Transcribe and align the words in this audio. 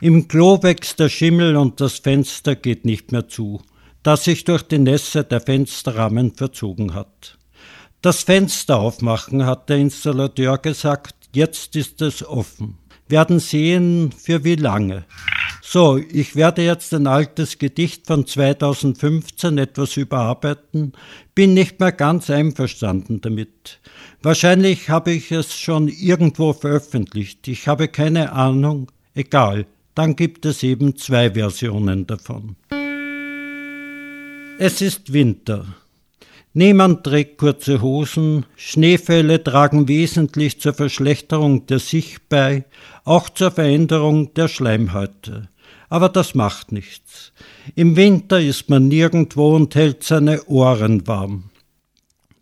Im 0.02 0.28
Klo 0.28 0.62
wächst 0.62 1.00
der 1.00 1.10
Schimmel 1.10 1.58
und 1.58 1.82
das 1.82 1.98
Fenster 2.00 2.56
geht 2.56 2.86
nicht 2.86 3.12
mehr 3.12 3.28
zu 3.28 3.64
das 4.04 4.26
sich 4.26 4.44
durch 4.44 4.64
die 4.64 4.80
Nässe 4.80 5.24
der 5.24 5.42
Fensterrahmen 5.42 6.36
verzogen 6.36 6.94
hat. 6.94 7.38
Das 8.02 8.24
Fenster 8.24 8.78
aufmachen, 8.78 9.46
hat 9.46 9.70
der 9.70 9.78
Installateur 9.78 10.58
gesagt, 10.58 11.16
jetzt 11.34 11.76
ist 11.78 12.02
es 12.02 12.26
offen. 12.26 12.78
Werden 13.08 13.40
sehen, 13.40 14.12
für 14.12 14.44
wie 14.44 14.56
lange. 14.56 15.06
So, 15.66 15.98
ich 15.98 16.36
werde 16.36 16.62
jetzt 16.62 16.94
ein 16.94 17.08
altes 17.08 17.58
Gedicht 17.58 18.06
von 18.06 18.28
2015 18.28 19.58
etwas 19.58 19.96
überarbeiten, 19.96 20.92
bin 21.36 21.54
nicht 21.54 21.80
mehr 21.80 21.94
ganz 21.94 22.30
einverstanden 22.30 23.22
damit. 23.22 23.80
Wahrscheinlich 24.22 24.90
habe 24.90 25.14
ich 25.14 25.32
es 25.32 25.58
schon 25.58 25.88
irgendwo 25.88 26.52
veröffentlicht, 26.52 27.48
ich 27.48 27.70
habe 27.70 27.88
keine 27.88 28.34
Ahnung, 28.34 28.92
egal, 29.16 29.66
dann 29.96 30.18
gibt 30.18 30.46
es 30.46 30.64
eben 30.64 30.98
zwei 30.98 31.32
Versionen 31.32 32.06
davon. 32.08 32.58
Es 34.60 34.82
ist 34.82 35.14
Winter. 35.14 35.66
Niemand 36.54 37.06
trägt 37.06 37.38
kurze 37.38 37.82
Hosen, 37.82 38.46
Schneefälle 38.58 39.42
tragen 39.42 39.88
wesentlich 39.88 40.60
zur 40.60 40.74
Verschlechterung 40.74 41.66
der 41.68 41.80
Sicht 41.80 42.28
bei, 42.28 42.66
auch 43.06 43.30
zur 43.30 43.50
Veränderung 43.50 44.34
der 44.36 44.50
Schleimhäute. 44.50 45.50
Aber 45.94 46.10
das 46.10 46.34
macht 46.34 46.72
nichts. 46.72 47.34
Im 47.76 47.96
Winter 47.96 48.42
ist 48.42 48.68
man 48.68 48.88
nirgendwo 48.88 49.56
und 49.56 49.76
hält 49.76 50.04
seine 50.04 50.44
Ohren 50.46 51.06
warm. 51.06 51.52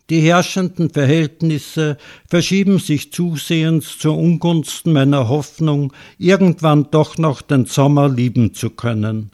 Die 0.09 0.21
herrschenden 0.21 0.89
Verhältnisse 0.89 1.97
verschieben 2.29 2.79
sich 2.79 3.11
zusehends 3.11 3.97
zu 3.97 4.13
Ungunsten 4.13 4.93
meiner 4.93 5.27
Hoffnung, 5.27 5.91
irgendwann 6.17 6.91
doch 6.91 7.17
noch 7.17 7.41
den 7.41 7.65
Sommer 7.65 8.07
lieben 8.07 8.53
zu 8.53 8.69
können. 8.69 9.31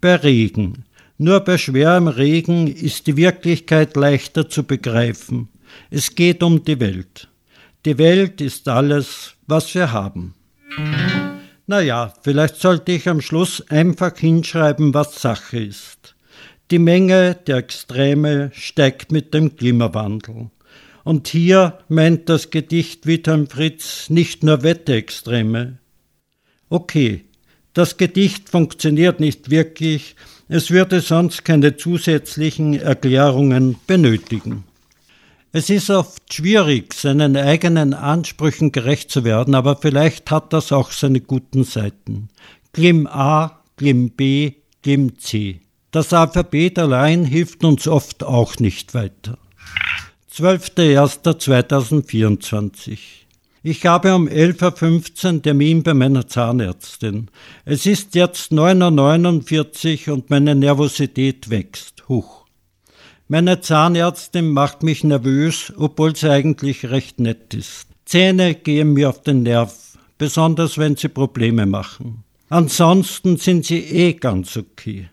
Bei 0.00 0.16
Regen, 0.16 0.86
nur 1.18 1.40
bei 1.40 1.58
schwerem 1.58 2.08
Regen 2.08 2.68
ist 2.68 3.06
die 3.06 3.18
Wirklichkeit 3.18 3.96
leichter 3.96 4.48
zu 4.48 4.62
begreifen. 4.62 5.48
Es 5.90 6.14
geht 6.14 6.42
um 6.42 6.64
die 6.64 6.80
Welt. 6.80 7.28
Die 7.84 7.98
Welt 7.98 8.40
ist 8.40 8.66
alles, 8.66 9.34
was 9.46 9.74
wir 9.74 9.92
haben. 9.92 10.32
Naja, 11.68 12.14
vielleicht 12.22 12.56
sollte 12.56 12.92
ich 12.92 13.10
am 13.10 13.20
Schluss 13.20 13.62
einfach 13.68 14.16
hinschreiben, 14.16 14.94
was 14.94 15.20
Sache 15.20 15.58
ist. 15.58 16.14
Die 16.70 16.78
Menge 16.78 17.34
der 17.46 17.58
Extreme 17.58 18.50
steigt 18.54 19.12
mit 19.12 19.34
dem 19.34 19.54
Klimawandel. 19.54 20.48
Und 21.04 21.28
hier 21.28 21.78
meint 21.90 22.30
das 22.30 22.48
Gedicht 22.48 23.04
Wilhelm 23.04 23.48
Fritz 23.48 24.08
nicht 24.08 24.42
nur 24.42 24.62
Wetterextreme. 24.62 25.76
Okay, 26.70 27.26
das 27.74 27.98
Gedicht 27.98 28.48
funktioniert 28.48 29.20
nicht 29.20 29.50
wirklich, 29.50 30.16
es 30.48 30.70
würde 30.70 31.02
sonst 31.02 31.44
keine 31.44 31.76
zusätzlichen 31.76 32.80
Erklärungen 32.80 33.76
benötigen. 33.86 34.64
Es 35.50 35.70
ist 35.70 35.90
oft 35.90 36.32
schwierig, 36.32 36.94
seinen 36.94 37.36
eigenen 37.36 37.94
Ansprüchen 37.94 38.70
gerecht 38.72 39.10
zu 39.10 39.24
werden, 39.24 39.54
aber 39.54 39.76
vielleicht 39.76 40.30
hat 40.30 40.52
das 40.52 40.72
auch 40.72 40.90
seine 40.90 41.20
guten 41.20 41.64
Seiten. 41.64 42.28
Glim 42.72 43.06
A, 43.06 43.60
Glim 43.76 44.10
B, 44.10 44.52
Glim 44.82 45.18
C. 45.18 45.60
Das 45.90 46.12
Alphabet 46.12 46.78
allein 46.78 47.24
hilft 47.24 47.64
uns 47.64 47.88
oft 47.88 48.24
auch 48.24 48.58
nicht 48.58 48.92
weiter. 48.94 49.38
12.01.2024 50.34 52.98
ich 53.62 53.86
habe 53.86 54.14
um 54.14 54.28
11.15 54.28 55.34
Uhr 55.34 55.42
Termin 55.42 55.82
bei 55.82 55.92
meiner 55.92 56.28
Zahnärztin. 56.28 57.28
Es 57.64 57.86
ist 57.86 58.14
jetzt 58.14 58.52
9.49 58.52 60.08
Uhr 60.08 60.14
und 60.14 60.30
meine 60.30 60.54
Nervosität 60.54 61.50
wächst. 61.50 62.08
Huch. 62.08 62.37
Meine 63.30 63.60
Zahnärztin 63.60 64.48
macht 64.48 64.82
mich 64.82 65.04
nervös, 65.04 65.70
obwohl 65.76 66.16
sie 66.16 66.30
eigentlich 66.30 66.86
recht 66.86 67.20
nett 67.20 67.52
ist. 67.52 67.86
Zähne 68.06 68.54
gehen 68.54 68.94
mir 68.94 69.10
auf 69.10 69.22
den 69.22 69.42
Nerv, 69.42 69.98
besonders 70.16 70.78
wenn 70.78 70.96
sie 70.96 71.08
Probleme 71.08 71.66
machen. 71.66 72.24
Ansonsten 72.48 73.36
sind 73.36 73.66
sie 73.66 73.80
eh 73.80 74.14
ganz 74.14 74.56
okay. 74.56 75.10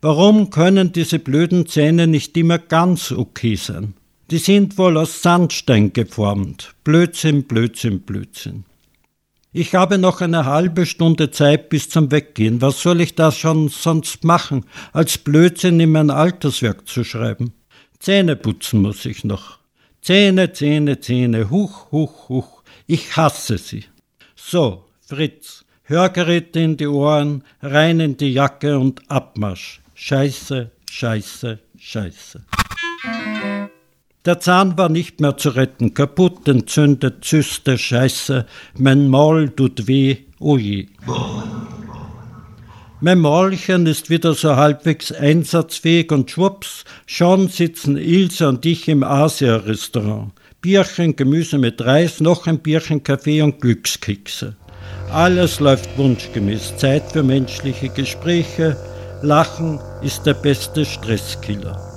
Warum 0.00 0.50
können 0.50 0.92
diese 0.92 1.18
blöden 1.18 1.66
Zähne 1.66 2.06
nicht 2.06 2.36
immer 2.36 2.58
ganz 2.58 3.10
okay 3.10 3.56
sein? 3.56 3.94
Die 4.30 4.38
sind 4.38 4.78
wohl 4.78 4.96
aus 4.96 5.22
Sandstein 5.22 5.92
geformt. 5.92 6.74
Blödsinn, 6.84 7.42
Blödsinn, 7.42 8.02
Blödsinn. 8.02 8.64
Ich 9.60 9.74
habe 9.74 9.98
noch 9.98 10.20
eine 10.20 10.44
halbe 10.44 10.86
Stunde 10.86 11.32
Zeit 11.32 11.68
bis 11.68 11.90
zum 11.90 12.12
Weggehen. 12.12 12.62
Was 12.62 12.80
soll 12.80 13.00
ich 13.00 13.16
da 13.16 13.32
schon 13.32 13.68
sonst 13.68 14.22
machen, 14.22 14.64
als 14.92 15.18
Blödsinn 15.18 15.80
in 15.80 15.90
mein 15.90 16.10
Alterswerk 16.10 16.86
zu 16.86 17.02
schreiben? 17.02 17.52
Zähne 17.98 18.36
putzen 18.36 18.82
muss 18.82 19.04
ich 19.04 19.24
noch. 19.24 19.58
Zähne, 20.00 20.52
Zähne, 20.52 21.00
Zähne, 21.00 21.50
huch, 21.50 21.90
huch, 21.90 22.28
huch. 22.28 22.62
Ich 22.86 23.16
hasse 23.16 23.58
sie. 23.58 23.82
So, 24.36 24.84
Fritz, 25.00 25.64
Hörgeräte 25.82 26.60
in 26.60 26.76
die 26.76 26.86
Ohren, 26.86 27.42
rein 27.60 27.98
in 27.98 28.16
die 28.16 28.32
Jacke 28.32 28.78
und 28.78 29.10
Abmarsch. 29.10 29.80
Scheiße, 29.94 30.70
scheiße, 30.88 31.58
scheiße. 31.76 32.44
Der 34.28 34.40
Zahn 34.40 34.76
war 34.76 34.90
nicht 34.90 35.22
mehr 35.22 35.38
zu 35.38 35.48
retten, 35.48 35.94
kaputt, 35.94 36.46
entzündet, 36.48 37.24
Zyste, 37.24 37.78
Scheiße, 37.78 38.44
mein 38.76 39.08
Maul 39.08 39.48
tut 39.48 39.86
weh, 39.86 40.18
oh 40.38 40.58
je. 40.58 40.88
Mein 43.00 43.20
Maulchen 43.20 43.86
ist 43.86 44.10
wieder 44.10 44.34
so 44.34 44.54
halbwegs 44.54 45.12
einsatzfähig 45.12 46.12
und 46.12 46.30
schwupps, 46.30 46.84
schon 47.06 47.48
sitzen 47.48 47.96
Ilse 47.96 48.50
und 48.50 48.66
ich 48.66 48.86
im 48.88 49.02
Asia-Restaurant. 49.02 50.32
Bierchen, 50.60 51.16
Gemüse 51.16 51.56
mit 51.56 51.80
Reis, 51.80 52.20
noch 52.20 52.46
ein 52.46 52.58
Bierchen 52.58 53.02
Kaffee 53.02 53.40
und 53.40 53.62
Glückskekse. 53.62 54.56
Alles 55.10 55.58
läuft 55.58 55.96
wunschgemäß. 55.96 56.76
Zeit 56.76 57.12
für 57.12 57.22
menschliche 57.22 57.88
Gespräche. 57.88 58.76
Lachen 59.22 59.80
ist 60.02 60.26
der 60.26 60.34
beste 60.34 60.84
Stresskiller. 60.84 61.87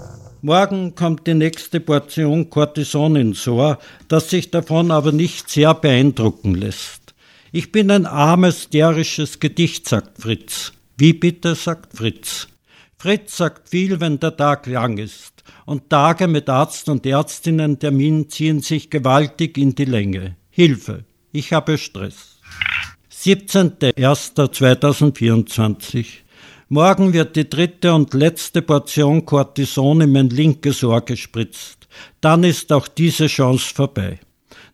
Morgen 0.44 0.96
kommt 0.96 1.28
die 1.28 1.36
nächste 1.36 1.80
Portion 1.80 2.50
Cortison 2.50 3.16
ins 3.16 3.48
Ohr, 3.48 3.78
das 4.08 4.32
sich 4.32 4.50
davon 4.50 4.90
aber 4.90 5.12
nicht 5.12 5.52
sehr 5.52 5.76
beeindrucken 5.76 6.56
lässt. 6.56 7.14
Ich 7.52 7.72
bin 7.72 7.92
ein 7.92 8.08
armes, 8.08 8.70
derisches 8.70 9.40
Gedicht, 9.40 9.88
sagt 9.88 10.20
Fritz. 10.20 10.74
Wie 10.98 11.14
bitte, 11.14 11.54
sagt 11.54 11.96
Fritz. 11.96 12.48
Fritz 12.98 13.38
sagt 13.38 13.70
viel, 13.70 14.00
wenn 14.00 14.20
der 14.20 14.36
Tag 14.36 14.66
lang 14.66 14.98
ist. 14.98 15.44
Und 15.66 15.92
Tage 15.92 16.28
mit 16.28 16.50
Arzt 16.50 16.90
und 16.90 17.06
Ärztinnen 17.06 17.78
Termin 17.78 18.28
ziehen 18.28 18.62
sich 18.62 18.90
gewaltig 18.90 19.60
in 19.60 19.76
die 19.76 19.86
Länge. 19.86 20.38
Hilfe, 20.50 21.04
ich 21.32 21.54
habe 21.54 21.78
Stress. 21.78 22.40
17.01.2024 23.14 26.06
Morgen 26.74 27.12
wird 27.12 27.36
die 27.36 27.50
dritte 27.50 27.94
und 27.94 28.14
letzte 28.14 28.62
Portion 28.62 29.26
Cortison 29.26 30.00
in 30.00 30.14
mein 30.14 30.30
linkes 30.30 30.86
Ohr 30.86 31.02
gespritzt. 31.02 31.90
Dann 32.22 32.46
ist 32.46 32.72
auch 32.72 32.88
diese 32.88 33.28
Chance 33.28 33.76
vorbei. 33.76 34.22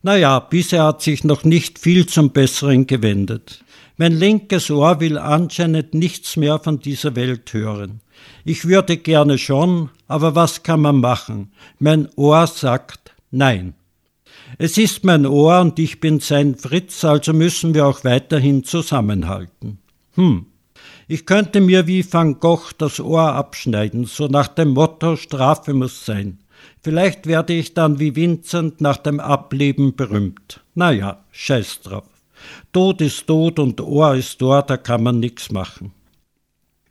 Naja, 0.03 0.39
bisher 0.39 0.83
hat 0.83 1.01
sich 1.01 1.23
noch 1.23 1.43
nicht 1.43 1.79
viel 1.79 2.05
zum 2.05 2.29
Besseren 2.29 2.85
gewendet. 2.85 3.63
Mein 3.97 4.13
linkes 4.13 4.69
Ohr 4.69 4.99
will 4.99 5.17
anscheinend 5.17 5.95
nichts 5.95 6.37
mehr 6.37 6.59
von 6.59 6.77
dieser 6.77 7.15
Welt 7.15 7.51
hören. 7.51 8.01
Ich 8.45 8.65
würde 8.65 8.97
gerne 8.97 9.39
schon, 9.39 9.89
aber 10.07 10.35
was 10.35 10.61
kann 10.61 10.81
man 10.81 10.97
machen? 10.97 11.51
Mein 11.79 12.09
Ohr 12.15 12.45
sagt 12.45 13.15
Nein. 13.31 13.73
Es 14.59 14.77
ist 14.77 15.03
mein 15.03 15.25
Ohr 15.25 15.61
und 15.61 15.79
ich 15.79 15.99
bin 15.99 16.19
sein 16.19 16.53
Fritz, 16.53 17.03
also 17.03 17.33
müssen 17.33 17.73
wir 17.73 17.87
auch 17.87 18.03
weiterhin 18.03 18.63
zusammenhalten. 18.63 19.79
Hm. 20.13 20.45
Ich 21.09 21.25
könnte 21.25 21.61
mir 21.61 21.87
wie 21.87 22.05
Van 22.11 22.41
Gogh 22.41 22.73
das 22.77 22.99
Ohr 22.99 23.33
abschneiden, 23.33 24.03
so 24.03 24.27
nach 24.27 24.49
dem 24.49 24.71
Motto 24.71 25.15
Strafe 25.15 25.73
muss 25.73 26.05
sein. 26.05 26.39
Vielleicht 26.81 27.27
werde 27.27 27.53
ich 27.53 27.73
dann 27.73 27.99
wie 27.99 28.15
Vincent 28.17 28.81
nach 28.81 28.97
dem 28.97 29.21
Ableben 29.21 29.95
berühmt. 29.95 30.61
Naja, 30.75 31.23
scheiß 31.31 31.79
drauf. 31.81 32.03
Tod 32.73 32.99
ist 32.99 33.25
tot 33.25 33.57
und 33.57 33.79
Ohr 33.79 34.15
ist 34.15 34.43
Ohr, 34.43 34.61
da 34.63 34.75
kann 34.75 35.03
man 35.03 35.21
nix 35.21 35.49
machen. 35.49 35.93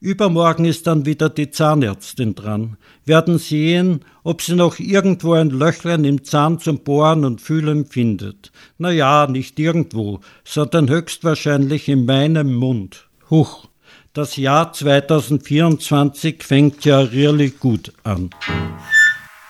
Übermorgen 0.01 0.65
ist 0.65 0.87
dann 0.87 1.05
wieder 1.05 1.29
die 1.29 1.51
Zahnärztin 1.51 2.35
dran. 2.35 2.79
Werden 3.05 3.39
sehen, 3.39 4.01
ob 4.25 4.41
sie 4.41 4.55
noch 4.55 4.79
irgendwo 4.79 5.35
ein 5.35 5.51
Löchlein 5.51 6.05
im 6.05 6.25
Zahn 6.25 6.59
zum 6.59 6.79
Bohren 6.79 7.25
und 7.27 7.43
Fühlen 7.43 7.85
findet. 7.85 8.51
Na 8.79 8.91
ja, 8.91 9.27
nicht 9.27 9.59
irgendwo, 9.59 10.21
sondern 10.43 10.89
höchstwahrscheinlich 10.89 11.89
in 11.89 12.07
meinem 12.07 12.55
Mund. 12.55 13.09
Huch, 13.31 13.69
das 14.17 14.37
Jahr 14.37 14.73
2024 14.73 16.43
fängt 16.43 16.87
ja 16.87 17.01
really 17.01 17.51
gut 17.51 17.93
an. 18.03 18.31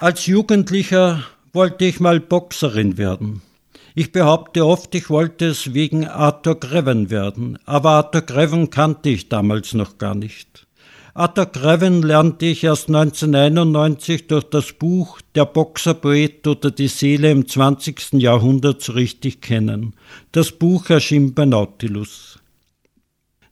Als 0.00 0.26
Jugendlicher 0.26 1.22
wollte 1.52 1.84
ich 1.84 2.00
mal 2.00 2.18
Boxerin 2.18 2.98
werden. 2.98 3.42
Ich 3.94 4.10
behaupte 4.10 4.66
oft, 4.66 4.92
ich 4.96 5.08
wollte 5.08 5.46
es 5.46 5.72
wegen 5.72 6.08
Arthur 6.08 6.58
Greven 6.58 7.10
werden, 7.10 7.60
aber 7.64 7.90
Arthur 7.90 8.22
Greven 8.22 8.68
kannte 8.70 9.08
ich 9.08 9.28
damals 9.28 9.72
noch 9.72 9.98
gar 9.98 10.16
nicht. 10.16 10.66
Arthur 11.14 11.46
Greven 11.46 12.02
lernte 12.02 12.46
ich 12.46 12.64
erst 12.64 12.88
1991 12.88 14.26
durch 14.26 14.44
das 14.44 14.72
Buch 14.72 15.20
Der 15.36 15.44
Boxerpoet 15.46 16.44
oder 16.46 16.72
die 16.72 16.88
Seele 16.88 17.30
im 17.30 17.46
20. 17.46 18.14
Jahrhundert 18.14 18.82
so 18.82 18.92
richtig 18.94 19.40
kennen. 19.42 19.94
Das 20.32 20.50
Buch 20.50 20.90
erschien 20.90 21.34
bei 21.34 21.44
Nautilus. 21.44 22.40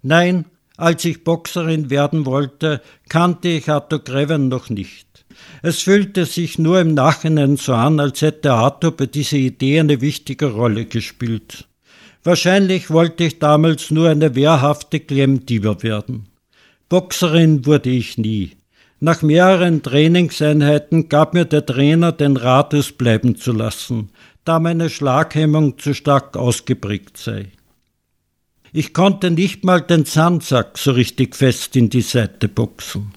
Nein, 0.03 0.47
als 0.77 1.05
ich 1.05 1.25
Boxerin 1.25 1.91
werden 1.91 2.27
wollte, 2.27 2.81
kannte 3.09 3.49
ich 3.49 3.69
Arthur 3.69 4.01
Greven 4.01 4.49
noch 4.49 4.71
nicht. 4.71 5.25
Es 5.63 5.83
fühlte 5.83 6.27
sich 6.27 6.59
nur 6.59 6.81
im 6.81 6.95
Nachhinein 6.95 7.57
so 7.57 7.75
an, 7.75 8.01
als 8.01 8.23
hätte 8.23 8.53
Arthur 8.53 8.97
bei 8.97 9.07
dieser 9.07 9.37
Idee 9.37 9.81
eine 9.81 10.01
wichtige 10.01 10.53
Rolle 10.53 10.85
gespielt. 10.85 11.67
Wahrscheinlich 12.23 12.91
wollte 12.91 13.25
ich 13.25 13.39
damals 13.39 13.91
nur 13.91 14.09
eine 14.09 14.35
wehrhafte 14.35 15.01
Klemmdieber 15.01 15.83
werden. 15.83 16.27
Boxerin 16.89 17.67
wurde 17.67 17.91
ich 17.91 18.19
nie. 18.19 18.53
Nach 19.01 19.23
mehreren 19.23 19.83
Trainingseinheiten 19.83 21.09
gab 21.09 21.35
mir 21.35 21.45
der 21.45 21.67
Trainer 21.67 22.13
den 22.13 22.37
Rat, 22.37 22.73
es 22.73 22.93
bleiben 22.93 23.37
zu 23.37 23.53
lassen, 23.53 24.11
da 24.45 24.59
meine 24.59 24.89
Schlaghemmung 24.89 25.79
zu 25.79 25.93
stark 25.95 26.37
ausgeprägt 26.37 27.19
sei. 27.19 27.49
Ich 28.77 28.93
konnte 28.93 29.31
nicht 29.31 29.65
mal 29.65 29.83
den 29.83 30.05
Sandsack 30.05 30.79
so 30.79 30.91
richtig 30.91 31.37
fest 31.37 31.77
in 31.77 31.91
die 31.91 32.01
Seite 32.01 32.49
boxen. 32.49 33.13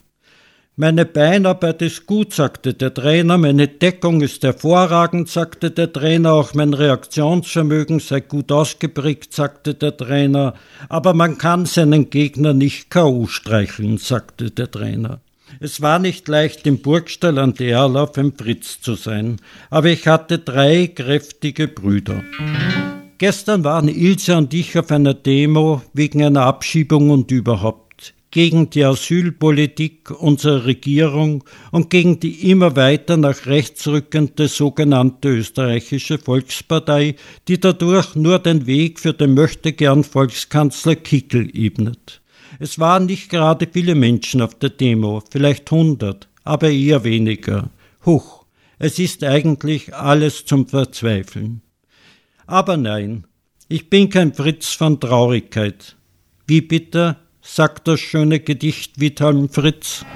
Meine 0.76 1.04
Beinarbeit 1.04 1.82
ist 1.82 2.06
gut, 2.06 2.32
sagte 2.32 2.74
der 2.74 2.94
Trainer, 2.94 3.38
meine 3.38 3.66
Deckung 3.66 4.20
ist 4.20 4.44
hervorragend, 4.44 5.28
sagte 5.28 5.72
der 5.72 5.92
Trainer, 5.92 6.34
auch 6.34 6.54
mein 6.54 6.74
Reaktionsvermögen 6.74 7.98
sei 7.98 8.20
gut 8.20 8.52
ausgeprägt, 8.52 9.34
sagte 9.34 9.74
der 9.74 9.96
Trainer, 9.96 10.54
aber 10.88 11.12
man 11.12 11.38
kann 11.38 11.66
seinen 11.66 12.08
Gegner 12.08 12.54
nicht 12.54 12.88
K.O. 12.88 13.26
streicheln, 13.26 13.98
sagte 13.98 14.52
der 14.52 14.70
Trainer. 14.70 15.20
Es 15.58 15.80
war 15.80 15.98
nicht 15.98 16.28
leicht, 16.28 16.68
im 16.68 16.78
Burgstall 16.78 17.36
an 17.36 17.54
der 17.54 17.78
Erlauf 17.78 18.16
ein 18.16 18.32
Fritz 18.32 18.80
zu 18.80 18.94
sein, 18.94 19.40
aber 19.70 19.88
ich 19.88 20.06
hatte 20.06 20.38
drei 20.38 20.86
kräftige 20.86 21.66
Brüder. 21.66 22.22
Gestern 23.18 23.64
waren 23.64 23.88
Ilse 23.88 24.36
und 24.36 24.54
ich 24.54 24.78
auf 24.78 24.92
einer 24.92 25.12
Demo 25.12 25.82
wegen 25.92 26.22
einer 26.22 26.42
Abschiebung 26.42 27.10
und 27.10 27.32
überhaupt 27.32 28.14
gegen 28.30 28.70
die 28.70 28.84
Asylpolitik 28.84 30.10
unserer 30.10 30.66
Regierung 30.66 31.42
und 31.72 31.90
gegen 31.90 32.20
die 32.20 32.48
immer 32.48 32.76
weiter 32.76 33.16
nach 33.16 33.46
rechts 33.46 33.88
rückende 33.88 34.46
sogenannte 34.46 35.30
österreichische 35.30 36.18
Volkspartei, 36.18 37.16
die 37.48 37.58
dadurch 37.58 38.14
nur 38.14 38.38
den 38.38 38.66
Weg 38.66 39.00
für 39.00 39.14
den 39.14 39.34
möchtegern 39.34 40.04
Volkskanzler 40.04 40.94
Kickel 40.94 41.50
ebnet. 41.56 42.20
Es 42.60 42.78
waren 42.78 43.06
nicht 43.06 43.30
gerade 43.30 43.66
viele 43.72 43.96
Menschen 43.96 44.42
auf 44.42 44.54
der 44.54 44.70
Demo, 44.70 45.24
vielleicht 45.28 45.68
hundert, 45.72 46.28
aber 46.44 46.70
eher 46.70 47.02
weniger. 47.02 47.70
Huch, 48.06 48.44
es 48.78 49.00
ist 49.00 49.24
eigentlich 49.24 49.92
alles 49.92 50.44
zum 50.44 50.68
Verzweifeln. 50.68 51.62
Aber 52.48 52.78
nein, 52.78 53.26
ich 53.68 53.90
bin 53.90 54.08
kein 54.08 54.32
Fritz 54.32 54.72
von 54.72 54.98
Traurigkeit. 54.98 55.96
Wie 56.46 56.62
bitter 56.62 57.18
sagt 57.42 57.86
das 57.86 58.00
schöne 58.00 58.40
Gedicht 58.40 58.98
Wilhelm 58.98 59.50
Fritz. 59.50 60.06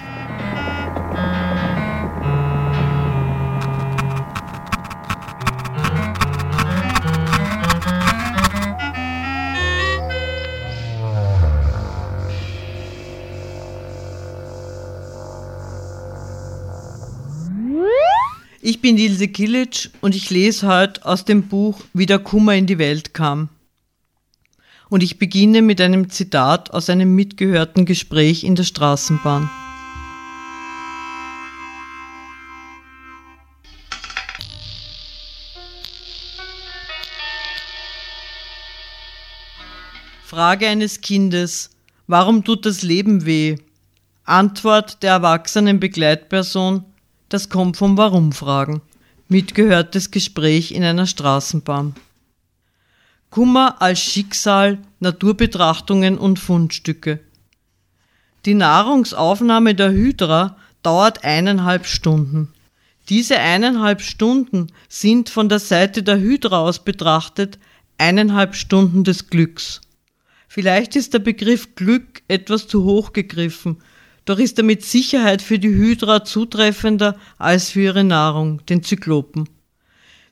Ich 18.64 18.80
bin 18.80 18.96
Ilse 18.96 19.26
Kilic 19.26 19.90
und 20.02 20.14
ich 20.14 20.30
lese 20.30 20.68
heute 20.68 21.04
aus 21.04 21.24
dem 21.24 21.48
Buch 21.48 21.80
Wie 21.94 22.06
der 22.06 22.20
Kummer 22.20 22.54
in 22.54 22.68
die 22.68 22.78
Welt 22.78 23.12
kam 23.12 23.48
und 24.88 25.02
ich 25.02 25.18
beginne 25.18 25.62
mit 25.62 25.80
einem 25.80 26.10
Zitat 26.10 26.70
aus 26.70 26.88
einem 26.88 27.12
mitgehörten 27.12 27.86
Gespräch 27.86 28.44
in 28.44 28.54
der 28.54 28.62
Straßenbahn. 28.62 29.50
Frage 40.24 40.69
eines 40.69 41.00
Kindes, 41.00 41.70
warum 42.06 42.44
tut 42.44 42.64
das 42.64 42.82
Leben 42.82 43.26
weh? 43.26 43.56
Antwort 44.22 45.02
der 45.02 45.14
erwachsenen 45.14 45.81
Begleitperson, 45.81 46.84
das 47.32 47.48
kommt 47.48 47.77
vom 47.77 47.96
Warum-Fragen. 47.96 48.82
Mitgehörtes 49.29 50.10
Gespräch 50.10 50.72
in 50.72 50.84
einer 50.84 51.06
Straßenbahn. 51.06 51.94
Kummer 53.31 53.81
als 53.81 54.01
Schicksal, 54.01 54.79
Naturbetrachtungen 55.01 56.19
und 56.19 56.39
Fundstücke. 56.39 57.20
Die 58.44 58.53
Nahrungsaufnahme 58.53 59.74
der 59.74 59.93
Hydra 59.93 60.56
dauert 60.82 61.24
eineinhalb 61.24 61.86
Stunden. 61.86 62.53
Diese 63.08 63.39
eineinhalb 63.39 64.03
Stunden 64.03 64.67
sind 64.89 65.31
von 65.31 65.48
der 65.48 65.60
Seite 65.60 66.03
der 66.03 66.19
Hydra 66.19 66.60
aus 66.60 66.84
betrachtet 66.84 67.58
eineinhalb 67.96 68.55
Stunden 68.55 69.05
des 69.05 69.31
Glücks. 69.31 69.81
Vielleicht 70.48 70.96
ist 70.96 71.15
der 71.15 71.20
Begriff 71.20 71.74
Glück 71.77 72.22
etwas 72.29 72.67
zu 72.69 72.84
hoch 72.84 73.15
gegriffen, 73.15 73.79
doch 74.24 74.38
ist 74.38 74.58
er 74.58 74.64
mit 74.64 74.84
Sicherheit 74.84 75.43
für 75.43 75.58
die 75.58 75.74
Hydra 75.74 76.24
zutreffender 76.24 77.17
als 77.38 77.70
für 77.70 77.82
ihre 77.82 78.05
Nahrung, 78.05 78.64
den 78.67 78.82
Zyklopen. 78.82 79.48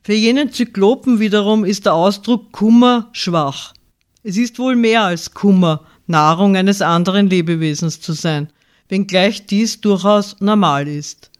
Für 0.02 0.14
jenen 0.14 0.52
Zyklopen 0.52 1.20
wiederum 1.20 1.64
ist 1.64 1.87
der 1.87 1.94
Ausdruck 1.94 2.52
Kummer 2.52 3.09
schwach. 3.12 3.75
Es 4.23 4.37
ist 4.37 4.59
wohl 4.59 4.76
mehr 4.76 5.02
als 5.04 5.35
Kummer, 5.35 5.85
Nahrung 6.06 6.56
eines 6.56 6.82
anderen 6.82 7.28
Lebewesens 7.28 8.00
zu 8.00 8.12
sein, 8.12 8.52
wenngleich 8.88 9.47
dies 9.47 9.80
durchaus 9.80 10.37
normal 10.40 10.88
ist. 10.88 11.30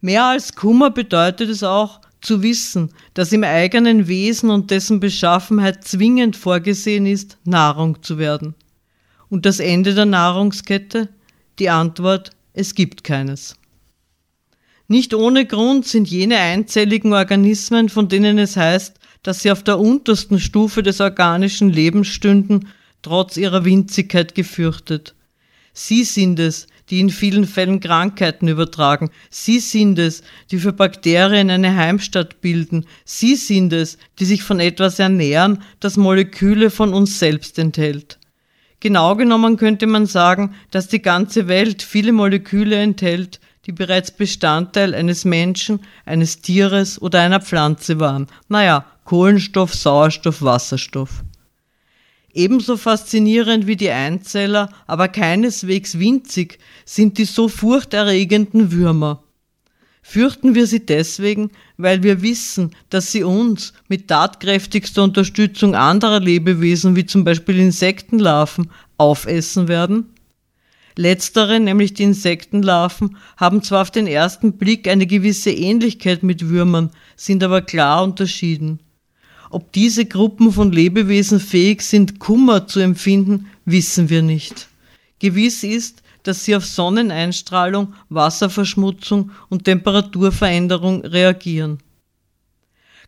Mehr 0.00 0.24
als 0.24 0.54
Kummer 0.54 0.90
bedeutet 0.90 1.48
es 1.48 1.62
auch, 1.62 2.00
zu 2.22 2.42
wissen, 2.42 2.92
dass 3.14 3.32
im 3.32 3.44
eigenen 3.44 4.06
Wesen 4.08 4.50
und 4.50 4.70
dessen 4.70 5.00
Beschaffenheit 5.00 5.84
zwingend 5.84 6.36
vorgesehen 6.36 7.04
ist, 7.04 7.36
Nahrung 7.44 8.02
zu 8.02 8.16
werden. 8.16 8.54
Und 9.28 9.44
das 9.44 9.58
Ende 9.58 9.94
der 9.94 10.06
Nahrungskette? 10.06 11.08
Die 11.58 11.68
Antwort, 11.68 12.30
es 12.54 12.74
gibt 12.74 13.04
keines. 13.04 13.56
Nicht 14.88 15.14
ohne 15.14 15.46
Grund 15.46 15.86
sind 15.86 16.08
jene 16.08 16.38
einzelligen 16.38 17.12
Organismen, 17.12 17.88
von 17.88 18.08
denen 18.08 18.38
es 18.38 18.56
heißt, 18.56 18.98
dass 19.22 19.40
sie 19.40 19.50
auf 19.50 19.62
der 19.62 19.78
untersten 19.78 20.40
Stufe 20.40 20.82
des 20.82 21.00
organischen 21.00 21.70
Lebens 21.70 22.08
stünden, 22.08 22.68
trotz 23.02 23.36
ihrer 23.36 23.64
Winzigkeit 23.64 24.34
gefürchtet. 24.34 25.14
Sie 25.72 26.04
sind 26.04 26.38
es, 26.38 26.66
die 26.90 27.00
in 27.00 27.10
vielen 27.10 27.46
Fällen 27.46 27.80
Krankheiten 27.80 28.48
übertragen. 28.48 29.10
Sie 29.30 29.60
sind 29.60 29.98
es, 29.98 30.22
die 30.50 30.58
für 30.58 30.72
Bakterien 30.72 31.48
eine 31.50 31.74
Heimstatt 31.74 32.40
bilden. 32.40 32.84
Sie 33.04 33.36
sind 33.36 33.72
es, 33.72 33.96
die 34.18 34.26
sich 34.26 34.42
von 34.42 34.60
etwas 34.60 34.98
ernähren, 34.98 35.62
das 35.80 35.96
Moleküle 35.96 36.70
von 36.70 36.92
uns 36.92 37.18
selbst 37.18 37.58
enthält. 37.58 38.18
Genau 38.82 39.14
genommen 39.14 39.58
könnte 39.58 39.86
man 39.86 40.06
sagen, 40.06 40.56
dass 40.72 40.88
die 40.88 41.00
ganze 41.00 41.46
Welt 41.46 41.84
viele 41.84 42.10
Moleküle 42.10 42.74
enthält, 42.74 43.38
die 43.64 43.70
bereits 43.70 44.10
Bestandteil 44.10 44.92
eines 44.92 45.24
Menschen, 45.24 45.82
eines 46.04 46.40
Tieres 46.40 47.00
oder 47.00 47.20
einer 47.20 47.40
Pflanze 47.40 48.00
waren. 48.00 48.26
Naja, 48.48 48.84
Kohlenstoff, 49.04 49.72
Sauerstoff, 49.72 50.42
Wasserstoff. 50.42 51.22
Ebenso 52.34 52.76
faszinierend 52.76 53.68
wie 53.68 53.76
die 53.76 53.90
Einzeller, 53.92 54.68
aber 54.88 55.06
keineswegs 55.06 56.00
winzig, 56.00 56.58
sind 56.84 57.18
die 57.18 57.24
so 57.24 57.46
furchterregenden 57.46 58.72
Würmer. 58.72 59.22
Fürchten 60.02 60.54
wir 60.56 60.66
sie 60.66 60.84
deswegen, 60.84 61.50
weil 61.76 62.02
wir 62.02 62.22
wissen, 62.22 62.72
dass 62.90 63.12
sie 63.12 63.22
uns 63.22 63.72
mit 63.88 64.08
tatkräftigster 64.08 65.04
Unterstützung 65.04 65.76
anderer 65.76 66.20
Lebewesen, 66.20 66.96
wie 66.96 67.06
zum 67.06 67.24
Beispiel 67.24 67.58
Insektenlarven, 67.58 68.70
aufessen 68.98 69.68
werden? 69.68 70.06
Letztere, 70.96 71.60
nämlich 71.60 71.94
die 71.94 72.02
Insektenlarven, 72.02 73.16
haben 73.36 73.62
zwar 73.62 73.82
auf 73.82 73.90
den 73.90 74.06
ersten 74.06 74.58
Blick 74.58 74.88
eine 74.88 75.06
gewisse 75.06 75.50
Ähnlichkeit 75.50 76.22
mit 76.22 76.48
Würmern, 76.48 76.90
sind 77.16 77.42
aber 77.42 77.62
klar 77.62 78.02
unterschieden. 78.02 78.80
Ob 79.48 79.72
diese 79.72 80.04
Gruppen 80.04 80.52
von 80.52 80.72
Lebewesen 80.72 81.38
fähig 81.40 81.82
sind, 81.82 82.18
Kummer 82.18 82.66
zu 82.66 82.80
empfinden, 82.80 83.46
wissen 83.64 84.10
wir 84.10 84.22
nicht. 84.22 84.68
Gewiss 85.18 85.62
ist, 85.62 86.01
dass 86.22 86.44
sie 86.44 86.56
auf 86.56 86.64
Sonneneinstrahlung, 86.64 87.94
Wasserverschmutzung 88.08 89.30
und 89.48 89.64
Temperaturveränderung 89.64 91.04
reagieren. 91.04 91.78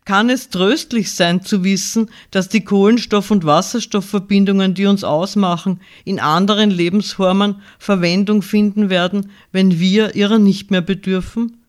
Kann 0.05 0.29
es 0.29 0.51
tröstlich 0.51 1.13
sein 1.13 1.43
zu 1.43 1.65
wissen, 1.65 2.11
dass 2.31 2.51
die 2.51 2.61
Kohlenstoff- 2.61 3.31
und 3.31 3.45
Wasserstoffverbindungen, 3.45 4.75
die 4.75 4.85
uns 4.85 5.03
ausmachen, 5.03 5.81
in 6.05 6.21
anderen 6.21 6.71
Lebensformen 6.71 7.63
Verwendung 7.79 8.43
finden 8.43 8.91
werden, 8.91 9.31
wenn 9.51 9.79
wir 9.81 10.15
ihrer 10.15 10.39
nicht 10.39 10.71
mehr 10.71 10.83
bedürfen? 10.83 11.65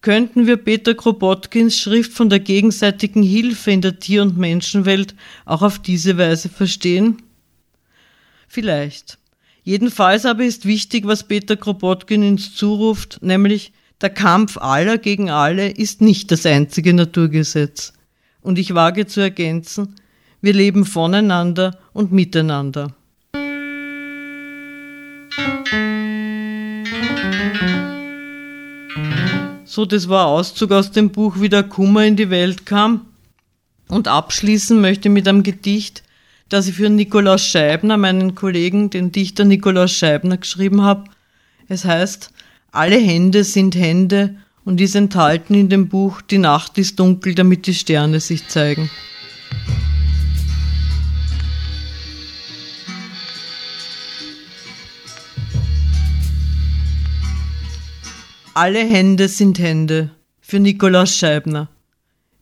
könnten 0.00 0.46
wir 0.46 0.56
Peter 0.56 0.94
Kropotkins 0.94 1.78
Schrift 1.78 2.12
von 2.12 2.28
der 2.30 2.40
gegenseitigen 2.40 3.22
Hilfe 3.22 3.70
in 3.70 3.80
der 3.80 3.98
Tier- 3.98 4.22
und 4.22 4.36
Menschenwelt 4.36 5.14
auch 5.44 5.62
auf 5.62 5.78
diese 5.78 6.18
Weise 6.18 6.48
verstehen? 6.48 7.22
Vielleicht. 8.46 9.18
Jedenfalls 9.68 10.24
aber 10.24 10.44
ist 10.44 10.64
wichtig, 10.64 11.06
was 11.06 11.28
Peter 11.28 11.54
Kropotkin 11.54 12.26
uns 12.26 12.54
zuruft, 12.54 13.18
nämlich 13.20 13.74
der 14.00 14.08
Kampf 14.08 14.56
aller 14.56 14.96
gegen 14.96 15.28
alle 15.28 15.68
ist 15.68 16.00
nicht 16.00 16.30
das 16.30 16.46
einzige 16.46 16.94
Naturgesetz. 16.94 17.92
Und 18.40 18.58
ich 18.58 18.74
wage 18.74 19.06
zu 19.06 19.20
ergänzen, 19.20 19.96
wir 20.40 20.54
leben 20.54 20.86
voneinander 20.86 21.78
und 21.92 22.12
miteinander. 22.12 22.94
So, 29.64 29.84
das 29.84 30.08
war 30.08 30.28
Auszug 30.28 30.72
aus 30.72 30.92
dem 30.92 31.10
Buch 31.10 31.40
Wie 31.40 31.50
der 31.50 31.64
Kummer 31.64 32.06
in 32.06 32.16
die 32.16 32.30
Welt 32.30 32.64
kam. 32.64 33.02
Und 33.88 34.08
abschließen 34.08 34.80
möchte 34.80 35.08
ich 35.08 35.12
mit 35.12 35.28
einem 35.28 35.42
Gedicht, 35.42 36.04
das 36.48 36.66
ich 36.66 36.76
für 36.76 36.88
Nikolaus 36.88 37.44
Scheibner, 37.44 37.96
meinen 37.96 38.34
Kollegen, 38.34 38.90
den 38.90 39.12
Dichter 39.12 39.44
Nikolaus 39.44 39.92
Scheibner, 39.92 40.38
geschrieben 40.38 40.82
habe. 40.82 41.04
Es 41.68 41.84
heißt, 41.84 42.30
alle 42.72 42.96
Hände 42.96 43.44
sind 43.44 43.74
Hände 43.74 44.36
und 44.64 44.80
ist 44.80 44.94
enthalten 44.94 45.54
in 45.54 45.68
dem 45.68 45.88
Buch 45.88 46.22
Die 46.22 46.38
Nacht 46.38 46.78
ist 46.78 46.98
dunkel, 46.98 47.34
damit 47.34 47.66
die 47.66 47.74
Sterne 47.74 48.20
sich 48.20 48.48
zeigen. 48.48 48.90
Alle 58.54 58.80
Hände 58.80 59.28
sind 59.28 59.58
Hände 59.58 60.10
für 60.40 60.58
Nikolaus 60.58 61.14
Scheibner. 61.14 61.68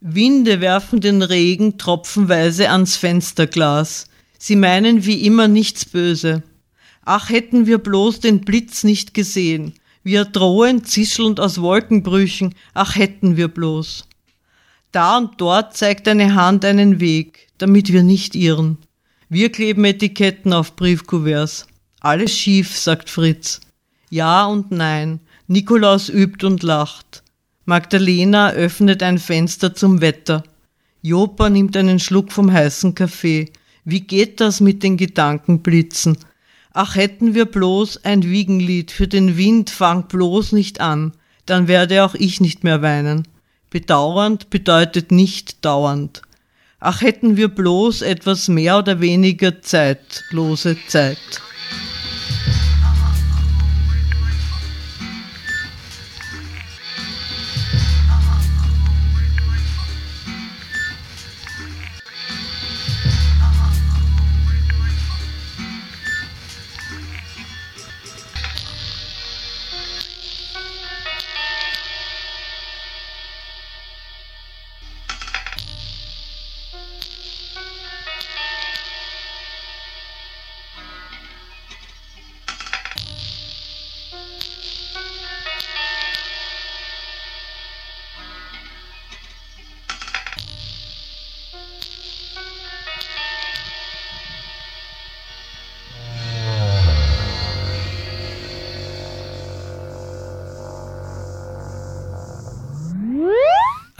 Winde 0.08 0.60
werfen 0.60 1.00
den 1.00 1.20
Regen 1.20 1.78
tropfenweise 1.78 2.70
ans 2.70 2.96
Fensterglas. 2.96 4.06
Sie 4.38 4.54
meinen 4.54 5.04
wie 5.04 5.26
immer 5.26 5.48
nichts 5.48 5.84
böse. 5.84 6.44
Ach, 7.04 7.28
hätten 7.28 7.66
wir 7.66 7.78
bloß 7.78 8.20
den 8.20 8.42
Blitz 8.42 8.84
nicht 8.84 9.14
gesehen, 9.14 9.74
wie 10.04 10.14
er 10.14 10.24
drohend 10.24 10.86
zischelnd 10.88 11.40
aus 11.40 11.60
Wolkenbrüchen, 11.60 12.54
ach, 12.72 12.94
hätten 12.94 13.36
wir 13.36 13.48
bloß. 13.48 14.04
Da 14.92 15.18
und 15.18 15.40
dort 15.40 15.76
zeigt 15.76 16.06
eine 16.06 16.36
Hand 16.36 16.64
einen 16.64 17.00
Weg, 17.00 17.48
damit 17.58 17.92
wir 17.92 18.04
nicht 18.04 18.36
irren. 18.36 18.78
Wir 19.28 19.50
kleben 19.50 19.84
Etiketten 19.84 20.52
auf 20.52 20.76
Briefkuverts. 20.76 21.66
Alles 21.98 22.30
schief, 22.30 22.78
sagt 22.78 23.10
Fritz. 23.10 23.60
Ja 24.10 24.46
und 24.46 24.70
nein. 24.70 25.18
Nikolaus 25.48 26.08
übt 26.08 26.46
und 26.46 26.62
lacht. 26.62 27.24
Magdalena 27.68 28.52
öffnet 28.52 29.02
ein 29.02 29.18
Fenster 29.18 29.74
zum 29.74 30.00
Wetter. 30.00 30.44
Jopa 31.02 31.50
nimmt 31.50 31.76
einen 31.76 31.98
Schluck 31.98 32.30
vom 32.30 32.52
heißen 32.52 32.94
Kaffee. 32.94 33.50
Wie 33.84 34.02
geht 34.02 34.40
das 34.40 34.60
mit 34.60 34.84
den 34.84 34.96
Gedankenblitzen? 34.96 36.16
Ach, 36.72 36.94
hätten 36.94 37.34
wir 37.34 37.44
bloß 37.46 38.04
ein 38.04 38.22
Wiegenlied 38.22 38.92
für 38.92 39.08
den 39.08 39.36
Wind, 39.36 39.70
fang 39.70 40.06
bloß 40.06 40.52
nicht 40.52 40.80
an, 40.80 41.12
dann 41.44 41.66
werde 41.66 42.04
auch 42.04 42.14
ich 42.14 42.40
nicht 42.40 42.62
mehr 42.62 42.82
weinen. 42.82 43.26
Bedauernd 43.70 44.48
bedeutet 44.48 45.10
nicht 45.10 45.64
dauernd. 45.64 46.22
Ach, 46.78 47.00
hätten 47.00 47.36
wir 47.36 47.48
bloß 47.48 48.02
etwas 48.02 48.46
mehr 48.46 48.78
oder 48.78 49.00
weniger 49.00 49.60
zeitlose 49.60 50.76
Zeit. 50.86 51.18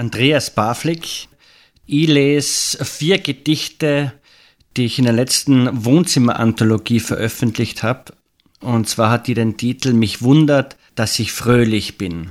Andreas 0.07 0.55
Baflik. 0.55 1.27
Ich 1.85 2.07
lese 2.07 2.85
vier 2.85 3.19
Gedichte, 3.19 4.13
die 4.77 4.85
ich 4.85 5.01
in 5.01 5.05
der 5.05 5.13
letzten 5.13 5.85
Wohnzimmeranthologie 5.85 7.01
veröffentlicht 7.01 7.83
habe. 7.83 8.13
Und 8.61 8.89
zwar 8.89 9.11
hat 9.11 9.27
die 9.27 9.35
den 9.35 9.57
Titel 9.57 9.95
Mich 9.95 10.23
wundert, 10.23 10.77
dass 10.95 11.19
ich 11.19 11.33
fröhlich 11.33 11.99
bin. 11.99 12.31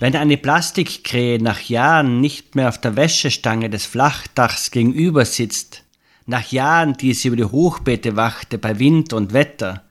Wenn 0.00 0.16
eine 0.16 0.38
Plastikkrähe 0.38 1.42
nach 1.42 1.60
Jahren 1.60 2.22
nicht 2.22 2.54
mehr 2.54 2.70
auf 2.70 2.80
der 2.80 2.96
Wäschestange 2.96 3.68
des 3.68 3.84
Flachdachs 3.84 4.70
gegenüber 4.70 5.26
sitzt, 5.26 5.84
nach 6.24 6.50
Jahren, 6.50 6.94
die 6.94 7.12
sie 7.12 7.28
über 7.28 7.36
die 7.36 7.44
Hochbeete 7.44 8.16
wachte 8.16 8.56
bei 8.56 8.78
Wind 8.78 9.12
und 9.12 9.34
Wetter, 9.34 9.84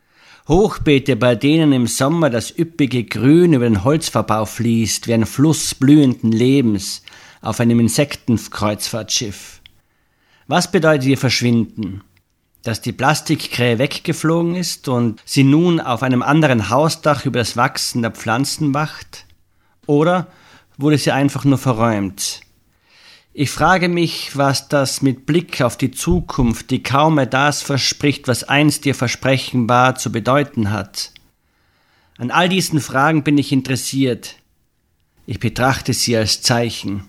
Hochbeete, 0.47 1.15
bei 1.15 1.35
denen 1.35 1.73
im 1.73 1.85
Sommer 1.85 2.31
das 2.31 2.57
üppige 2.57 3.03
Grün 3.03 3.53
über 3.53 3.65
den 3.65 3.83
Holzverbau 3.83 4.45
fließt, 4.45 5.07
wie 5.07 5.13
ein 5.13 5.27
Fluss 5.27 5.75
blühenden 5.75 6.31
Lebens 6.31 7.03
auf 7.41 7.59
einem 7.59 7.79
Insektenkreuzfahrtschiff. 7.79 9.61
Was 10.47 10.71
bedeutet 10.71 11.07
ihr 11.07 11.17
Verschwinden? 11.17 12.01
dass 12.63 12.81
die 12.81 12.91
Plastikkrähe 12.91 13.79
weggeflogen 13.79 14.55
ist 14.55 14.89
und 14.89 15.21
sie 15.23 15.45
nun 15.45 15.79
auf 15.79 16.03
einem 16.03 16.21
anderen 16.21 16.69
Hausdach 16.69 17.25
über 17.25 17.39
das 17.39 17.55
Wachsen 17.55 18.01
der 18.01 18.11
Pflanzen 18.11 18.73
wacht? 18.73 19.25
Oder 19.89 20.27
wurde 20.77 21.00
sie 21.00 21.12
einfach 21.12 21.46
nur 21.46 21.58
verräumt? 21.58 22.41
Ich 23.34 23.50
frage 23.50 23.89
mich, 23.89 24.38
was 24.38 24.69
das 24.69 25.01
mit 25.01 25.25
Blick 25.25 25.63
auf 25.63 25.77
die 25.77 25.89
Zukunft, 25.89 26.69
die 26.69 26.84
kaum 26.84 27.15
mehr 27.15 27.25
das 27.25 27.63
verspricht, 27.63 28.27
was 28.27 28.43
einst 28.43 28.86
ihr 28.86 28.93
Versprechen 28.93 29.67
war, 29.67 29.96
zu 29.96 30.12
bedeuten 30.12 30.69
hat. 30.69 31.12
An 32.19 32.29
all 32.29 32.50
diesen 32.50 32.81
Fragen 32.81 33.24
bin 33.24 33.39
ich 33.39 33.51
interessiert. 33.51 34.36
Ich 35.25 35.39
betrachte 35.39 35.93
sie 35.93 36.15
als 36.15 36.43
Zeichen. 36.43 37.05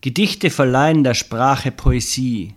Gedichte 0.00 0.50
verleihen 0.50 1.02
der 1.02 1.14
Sprache 1.14 1.72
Poesie. 1.72 2.54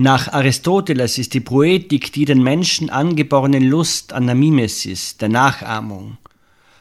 Nach 0.00 0.32
Aristoteles 0.32 1.18
ist 1.18 1.34
die 1.34 1.40
Poetik 1.40 2.12
die 2.12 2.24
den 2.24 2.40
Menschen 2.40 2.88
angeborene 2.88 3.58
Lust 3.58 4.12
an 4.12 4.26
der 4.26 4.36
Mimesis, 4.36 5.16
der 5.16 5.28
Nachahmung. 5.28 6.18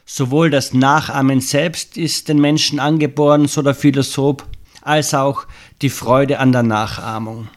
Sowohl 0.05 0.51
das 0.51 0.75
Nachahmen 0.75 1.41
selbst 1.41 1.97
ist 1.97 2.29
den 2.29 2.39
Menschen 2.39 2.79
angeboren, 2.79 3.47
so 3.47 3.63
der 3.63 3.73
Philosoph, 3.73 4.45
als 4.83 5.15
auch 5.15 5.47
die 5.81 5.89
Freude 5.89 6.37
an 6.37 6.51
der 6.51 6.61
Nachahmung. 6.61 7.47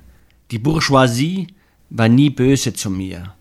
Die 0.50 0.58
Bourgeoisie 0.58 1.48
war 1.92 2.10
nie 2.10 2.32
böse 2.32 2.74
zu 2.74 2.90
mir. 2.90 3.36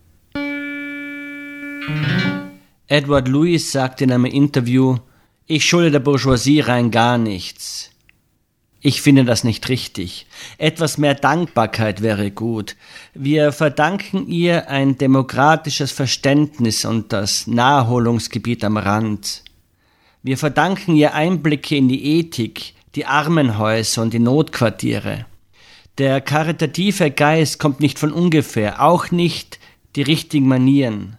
Edward 2.88 3.28
Louis 3.28 3.72
sagte 3.72 4.04
in 4.04 4.12
einem 4.12 4.26
Interview, 4.26 4.98
ich 5.46 5.64
schulde 5.64 5.92
der 5.92 6.00
Bourgeoisie 6.00 6.60
rein 6.60 6.90
gar 6.90 7.16
nichts. 7.16 7.91
Ich 8.84 9.00
finde 9.00 9.24
das 9.24 9.44
nicht 9.44 9.68
richtig. 9.68 10.26
Etwas 10.58 10.98
mehr 10.98 11.14
Dankbarkeit 11.14 12.02
wäre 12.02 12.32
gut. 12.32 12.74
Wir 13.14 13.52
verdanken 13.52 14.26
ihr 14.26 14.68
ein 14.68 14.98
demokratisches 14.98 15.92
Verständnis 15.92 16.84
und 16.84 17.12
das 17.12 17.46
Naherholungsgebiet 17.46 18.64
am 18.64 18.76
Rand. 18.76 19.44
Wir 20.24 20.36
verdanken 20.36 20.96
ihr 20.96 21.14
Einblicke 21.14 21.76
in 21.76 21.88
die 21.88 22.18
Ethik, 22.18 22.74
die 22.96 23.06
Armenhäuser 23.06 24.02
und 24.02 24.14
die 24.14 24.18
Notquartiere. 24.18 25.26
Der 25.98 26.20
karitative 26.20 27.12
Geist 27.12 27.60
kommt 27.60 27.78
nicht 27.78 28.00
von 28.00 28.12
ungefähr, 28.12 28.82
auch 28.82 29.12
nicht 29.12 29.60
die 29.94 30.02
richtigen 30.02 30.48
Manieren. 30.48 31.18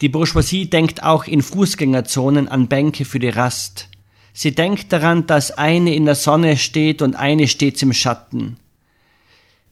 Die 0.00 0.08
Bourgeoisie 0.08 0.68
denkt 0.68 1.04
auch 1.04 1.26
in 1.26 1.42
Fußgängerzonen 1.42 2.48
an 2.48 2.66
Bänke 2.66 3.04
für 3.04 3.20
die 3.20 3.28
Rast. 3.28 3.88
Sie 4.32 4.54
denkt 4.54 4.92
daran, 4.92 5.26
dass 5.26 5.50
eine 5.50 5.94
in 5.94 6.04
der 6.04 6.14
Sonne 6.14 6.56
steht 6.56 7.02
und 7.02 7.16
eine 7.16 7.48
steht 7.48 7.82
im 7.82 7.92
Schatten. 7.92 8.56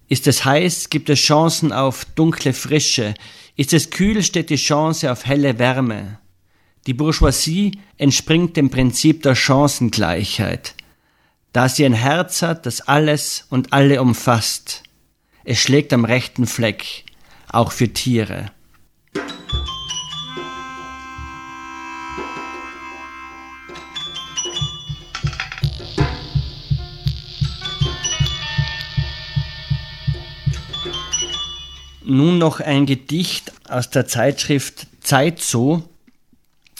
Ist 0.09 0.27
es 0.27 0.45
heiß, 0.45 0.91
gibt 0.91 1.09
es 1.09 1.19
Chancen 1.19 1.73
auf 1.73 2.05
dunkle 2.05 2.53
Frische. 2.53 3.15
Ist 3.57 3.73
es 3.73 3.91
kühl, 3.91 4.23
steht 4.23 4.51
die 4.51 4.57
Chance 4.57 5.11
auf 5.11 5.27
helle 5.27 5.59
Wärme. 5.59 6.19
Die 6.87 6.95
Bourgeoisie 6.95 7.79
entspringt 7.97 8.57
dem 8.57 8.71
Prinzip 8.71 9.23
der 9.23 9.35
Chancengleichheit 9.35 10.77
da 11.57 11.71
sie 11.71 11.87
ein 11.87 11.95
Herz 11.95 12.43
hat, 12.43 12.67
das 12.67 12.83
alles 12.83 13.47
und 13.49 13.73
alle 13.73 14.03
umfasst. 14.03 14.83
Es 15.43 15.59
schlägt 15.59 15.91
am 15.95 16.05
rechten 16.05 16.47
Fleck, 16.47 17.05
auch 17.49 17.73
für 17.73 17.89
Tiere. 17.89 18.51
Nun 32.09 32.39
noch 32.39 32.61
ein 32.61 32.87
Gedicht 32.87 33.53
aus 33.69 33.91
der 33.91 34.07
Zeitschrift 34.07 34.87
Zeit 35.01 35.41
so 35.41 35.89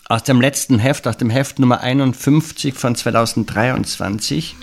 aus 0.05 0.23
dem 0.23 0.41
letzten 0.41 0.79
Heft, 0.79 1.09
aus 1.09 1.17
dem 1.17 1.31
Heft 1.31 1.59
Nummer 1.59 1.81
51 1.81 2.75
von 2.75 2.95
2023. 2.95 4.55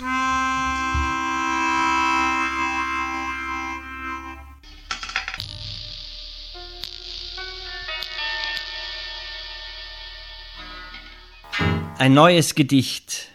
Ein 11.98 12.14
neues 12.14 12.54
Gedicht. 12.54 13.28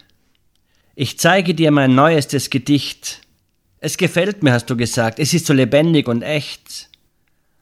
Ich 0.95 1.19
zeige 1.19 1.53
dir 1.53 1.69
mein 1.69 1.93
neuestes 1.93 2.49
Gedicht. 2.49 3.21
Es 3.77 3.97
gefällt 3.97 4.41
mir, 4.41 4.51
hast 4.51 4.65
du 4.71 4.75
gesagt. 4.75 5.19
Es 5.19 5.35
ist 5.35 5.45
so 5.45 5.53
lebendig 5.53 6.07
und 6.07 6.23
echt. 6.23 6.88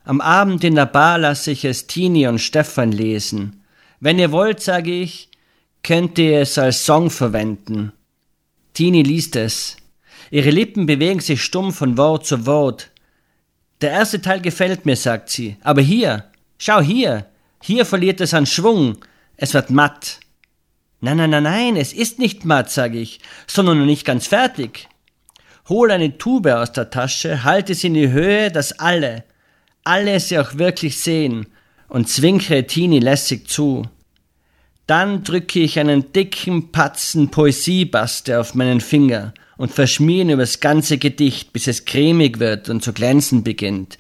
Am 0.08 0.22
Abend 0.22 0.64
in 0.64 0.76
der 0.76 0.86
Bar 0.86 1.18
lasse 1.18 1.52
ich 1.52 1.66
es 1.66 1.86
Tini 1.86 2.30
und 2.30 2.40
Stefan 2.40 2.94
lesen. 2.94 3.62
Wenn 4.00 4.20
ihr 4.20 4.32
wollt, 4.32 4.62
sage 4.62 4.90
ich, 4.90 5.30
könnt 5.84 6.18
ihr 6.18 6.40
es 6.40 6.58
als 6.58 6.86
Song 6.86 7.10
verwenden. 7.10 7.92
Tini 8.74 9.04
liest 9.04 9.36
es. 9.36 9.76
Ihre 10.32 10.50
Lippen 10.50 10.86
bewegen 10.86 11.20
sich 11.20 11.44
stumm 11.44 11.74
von 11.74 11.98
Wort 11.98 12.26
zu 12.26 12.46
Wort. 12.46 12.90
Der 13.82 13.92
erste 13.92 14.22
Teil 14.22 14.40
gefällt 14.40 14.86
mir, 14.86 14.96
sagt 14.96 15.30
sie. 15.30 15.58
Aber 15.62 15.82
hier, 15.82 16.32
schau 16.58 16.80
hier, 16.80 17.26
hier 17.62 17.86
verliert 17.86 18.22
es 18.22 18.34
an 18.34 18.46
Schwung. 18.46 19.00
Es 19.36 19.54
wird 19.54 19.72
matt. 19.72 20.22
Nein, 21.02 21.18
nein, 21.18 21.32
nein, 21.32 21.44
nein, 21.44 21.76
es 21.76 21.92
ist 21.92 22.18
nicht 22.18 22.46
matt, 22.46 22.72
sage 22.72 22.98
ich, 22.98 23.20
sondern 23.46 23.80
noch 23.80 23.86
nicht 23.86 24.06
ganz 24.06 24.26
fertig. 24.26 24.88
Hol 25.68 25.92
eine 25.92 26.18
Tube 26.18 26.48
aus 26.48 26.72
der 26.72 26.92
Tasche, 26.92 27.44
halte 27.44 27.76
sie 27.76 27.88
in 27.88 27.94
die 27.96 28.10
Höhe, 28.10 28.50
dass 28.52 28.80
alle, 28.80 29.26
alle 29.88 30.20
sie 30.20 30.38
auch 30.38 30.58
wirklich 30.58 31.00
sehen 31.00 31.48
und 31.88 32.10
zwinkere 32.10 32.68
Tini 32.68 33.00
lässig 33.00 33.48
zu. 33.48 33.84
Dann 34.86 35.24
drücke 35.24 35.60
ich 35.60 35.80
einen 35.80 36.12
dicken 36.14 36.72
Patzen 36.72 37.32
Poesiebaste 37.32 38.40
auf 38.40 38.54
meinen 38.54 38.82
Finger 38.82 39.34
und 39.58 39.72
verschmieren 39.72 40.30
übers 40.30 40.60
ganze 40.60 40.98
Gedicht, 40.98 41.54
bis 41.54 41.68
es 41.68 41.86
cremig 41.86 42.40
wird 42.40 42.70
und 42.70 42.84
zu 42.84 42.94
glänzen 42.94 43.44
beginnt. 43.44 43.98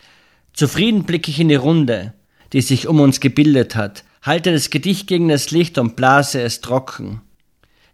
Zufrieden 0.53 1.03
blicke 1.03 1.31
ich 1.31 1.39
in 1.39 1.49
die 1.49 1.55
Runde, 1.55 2.13
die 2.53 2.61
sich 2.61 2.87
um 2.87 2.99
uns 2.99 3.19
gebildet 3.19 3.75
hat, 3.75 4.03
halte 4.21 4.51
das 4.51 4.69
Gedicht 4.69 5.07
gegen 5.07 5.29
das 5.29 5.51
Licht 5.51 5.77
und 5.77 5.95
blase 5.95 6.41
es 6.41 6.61
trocken. 6.61 7.21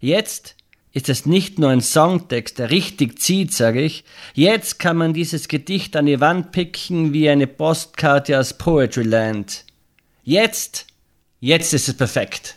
Jetzt 0.00 0.56
ist 0.94 1.08
es 1.08 1.26
nicht 1.26 1.58
nur 1.58 1.70
ein 1.70 1.80
Songtext, 1.80 2.60
der 2.60 2.70
richtig 2.70 3.18
zieht, 3.20 3.52
sage 3.52 3.82
ich. 3.82 4.04
Jetzt 4.32 4.78
kann 4.78 4.96
man 4.96 5.12
dieses 5.12 5.48
Gedicht 5.48 5.96
an 5.96 6.06
die 6.06 6.20
Wand 6.20 6.52
picken 6.52 7.12
wie 7.12 7.28
eine 7.28 7.48
Postkarte 7.48 8.38
aus 8.38 8.56
Poetryland. 8.56 9.64
Jetzt, 10.22 10.86
jetzt 11.40 11.74
ist 11.74 11.88
es 11.88 11.96
perfekt. 11.96 12.54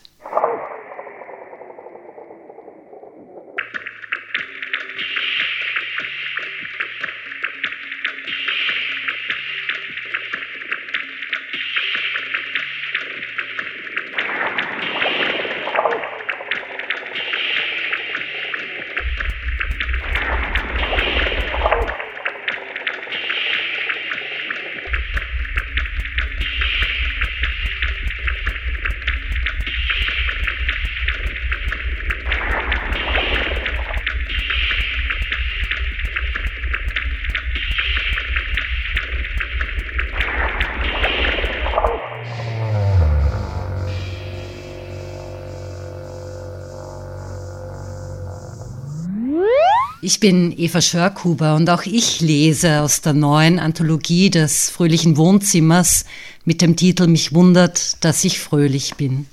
Ich 50.07 50.21
bin 50.21 50.57
Eva 50.57 50.79
Schörkuber 50.79 51.55
und 51.55 51.69
auch 51.69 51.83
ich 51.83 52.21
lese 52.21 52.79
aus 52.79 53.01
der 53.01 53.11
neuen 53.11 53.59
Anthologie 53.59 54.29
des 54.29 54.69
fröhlichen 54.69 55.17
Wohnzimmers 55.17 56.05
mit 56.45 56.61
dem 56.61 56.77
Titel 56.77 57.07
Mich 57.07 57.33
wundert, 57.33 58.01
dass 58.05 58.23
ich 58.23 58.39
fröhlich 58.39 58.95
bin. 58.95 59.27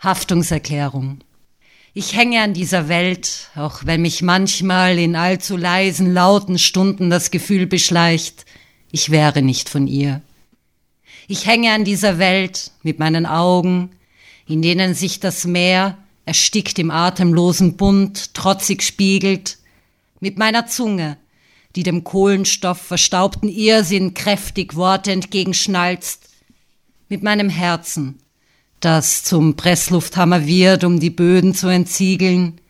Haftungserklärung. 0.00 1.22
Ich 1.94 2.16
hänge 2.16 2.40
an 2.40 2.54
dieser 2.54 2.88
Welt, 2.88 3.50
auch 3.54 3.84
wenn 3.84 4.00
mich 4.00 4.22
manchmal 4.22 4.98
in 4.98 5.14
allzu 5.14 5.58
leisen, 5.58 6.14
lauten 6.14 6.58
Stunden 6.58 7.10
das 7.10 7.30
Gefühl 7.30 7.66
beschleicht, 7.66 8.46
ich 8.90 9.10
wäre 9.10 9.42
nicht 9.42 9.68
von 9.68 9.86
ihr. 9.86 10.22
Ich 11.28 11.44
hänge 11.44 11.70
an 11.70 11.84
dieser 11.84 12.18
Welt 12.18 12.70
mit 12.82 12.98
meinen 12.98 13.26
Augen, 13.26 13.90
in 14.46 14.62
denen 14.62 14.94
sich 14.94 15.20
das 15.20 15.44
Meer, 15.44 15.98
erstickt 16.24 16.78
im 16.78 16.90
atemlosen 16.90 17.76
Bund, 17.76 18.32
trotzig 18.32 18.82
spiegelt, 18.82 19.58
mit 20.18 20.38
meiner 20.38 20.66
Zunge, 20.66 21.18
die 21.76 21.82
dem 21.82 22.04
Kohlenstoff 22.04 22.80
verstaubten 22.80 23.50
Irrsinn 23.50 24.14
kräftig 24.14 24.76
Worte 24.76 25.12
entgegenschnalzt, 25.12 26.30
mit 27.10 27.22
meinem 27.22 27.50
Herzen, 27.50 28.18
das 28.82 29.22
zum 29.22 29.54
Presslufthammer 29.54 30.46
wird, 30.46 30.84
um 30.84 30.98
die 31.00 31.10
Böden 31.10 31.54
zu 31.54 31.68
entziegeln. 31.68 32.60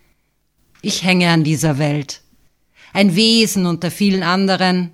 Ich 0.83 1.03
hänge 1.05 1.31
an 1.31 1.42
dieser 1.42 1.79
Welt. 1.79 2.20
Ein 2.92 3.16
Wesen 3.16 3.64
unter 3.64 3.90
vielen 3.90 4.22
anderen, 4.22 4.90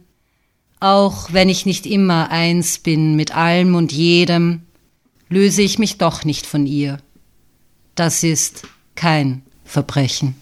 auch 0.78 1.32
wenn 1.32 1.48
ich 1.48 1.66
nicht 1.66 1.86
immer 1.86 2.30
eins 2.30 2.78
bin 2.78 3.16
mit 3.16 3.34
allem 3.34 3.74
und 3.74 3.90
jedem, 3.90 4.62
löse 5.28 5.62
ich 5.62 5.80
mich 5.80 5.98
doch 5.98 6.24
nicht 6.24 6.46
von 6.46 6.66
ihr. 6.66 6.98
Das 7.96 8.22
ist 8.22 8.62
kein 8.94 9.42
Verbrechen. 9.64 10.36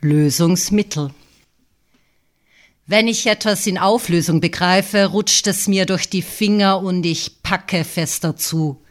Lösungsmittel. 0.00 1.10
Wenn 2.90 3.06
ich 3.06 3.28
etwas 3.28 3.68
in 3.68 3.78
Auflösung 3.78 4.40
begreife, 4.40 5.06
rutscht 5.06 5.46
es 5.46 5.68
mir 5.68 5.86
durch 5.86 6.10
die 6.10 6.22
Finger 6.22 6.80
und 6.80 7.06
ich 7.06 7.40
packe 7.44 7.84
fester 7.84 8.34
zu. 8.34 8.82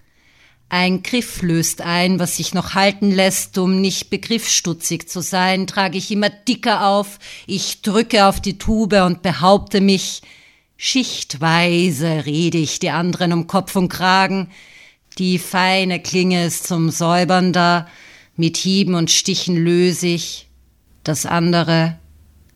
Ein 0.70 1.04
Griff 1.04 1.42
löst 1.42 1.82
ein, 1.82 2.18
was 2.18 2.38
sich 2.38 2.54
noch 2.54 2.76
halten 2.76 3.12
lässt, 3.12 3.58
um 3.58 3.82
nicht 3.82 4.10
begriffsstutzig 4.10 5.10
zu 5.10 5.20
sein, 5.20 5.68
trage 5.68 5.98
ich 5.98 6.12
immer 6.12 6.30
dicker 6.30 6.88
auf, 6.88 7.20
ich 7.46 7.82
drücke 7.82 8.26
auf 8.26 8.40
die 8.40 8.58
Tube 8.58 8.94
und 9.06 9.22
behaupte 9.22 9.82
mich, 9.82 10.22
schichtweise 10.78 12.26
rede 12.26 12.58
ich 12.58 12.80
die 12.80 12.92
anderen 12.92 13.34
um 13.34 13.48
Kopf 13.48 13.76
und 13.76 13.90
Kragen, 13.90 14.50
die 15.18 15.38
feine 15.40 16.02
Klinge 16.02 16.46
ist 16.46 16.66
zum 16.66 16.90
Säubern 16.90 17.52
da, 17.52 17.86
mit 18.38 18.56
Hieben 18.56 18.96
und 18.96 19.12
Stichen 19.12 19.58
löse 19.58 20.08
ich, 20.08 20.48
das 21.04 21.26
andere 21.26 22.00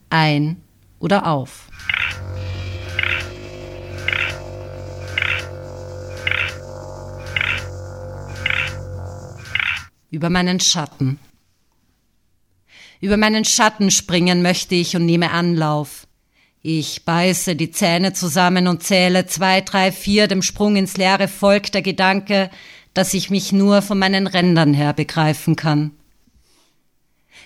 ein 0.08 0.63
oder 1.04 1.26
auf. 1.26 1.68
Über 10.10 10.30
meinen 10.30 10.60
Schatten. 10.60 11.18
Über 13.02 13.18
meinen 13.18 13.44
Schatten 13.44 13.90
springen 13.90 14.40
möchte 14.40 14.74
ich 14.76 14.96
und 14.96 15.04
nehme 15.04 15.30
Anlauf. 15.30 16.06
Ich 16.62 17.04
beiße 17.04 17.54
die 17.54 17.70
Zähne 17.70 18.14
zusammen 18.14 18.66
und 18.66 18.82
zähle 18.82 19.26
zwei, 19.26 19.60
drei, 19.60 19.92
vier, 19.92 20.26
dem 20.26 20.40
Sprung 20.40 20.76
ins 20.76 20.96
Leere 20.96 21.28
folgt 21.28 21.74
der 21.74 21.82
Gedanke, 21.82 22.48
dass 22.94 23.12
ich 23.12 23.28
mich 23.28 23.52
nur 23.52 23.82
von 23.82 23.98
meinen 23.98 24.26
Rändern 24.26 24.72
her 24.72 24.94
begreifen 24.94 25.54
kann. 25.54 25.90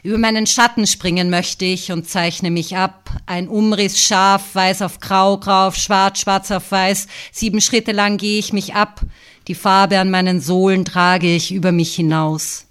Über 0.03 0.19
meinen 0.19 0.47
Schatten 0.47 0.87
springen 0.87 1.29
möchte 1.29 1.65
ich 1.65 1.91
und 1.91 2.09
zeichne 2.09 2.51
mich 2.51 2.77
ab. 2.77 3.11
Ein 3.27 3.49
Umriss 3.49 4.01
scharf, 4.01 4.55
weiß 4.55 4.83
auf 4.83 5.01
grau, 5.01 5.39
grau 5.39 5.69
auf 5.69 5.77
schwarz, 5.77 6.21
schwarz 6.21 6.51
auf 6.51 6.71
weiß. 6.71 7.09
Sieben 7.33 7.61
Schritte 7.61 7.93
lang 7.93 8.17
gehe 8.17 8.39
ich 8.39 8.53
mich 8.53 8.75
ab. 8.75 9.01
Die 9.49 9.55
Farbe 9.55 9.99
an 9.99 10.11
meinen 10.11 10.41
Sohlen 10.41 10.85
trage 10.85 11.35
ich 11.35 11.53
über 11.53 11.73
mich 11.73 11.95
hinaus. 11.95 12.67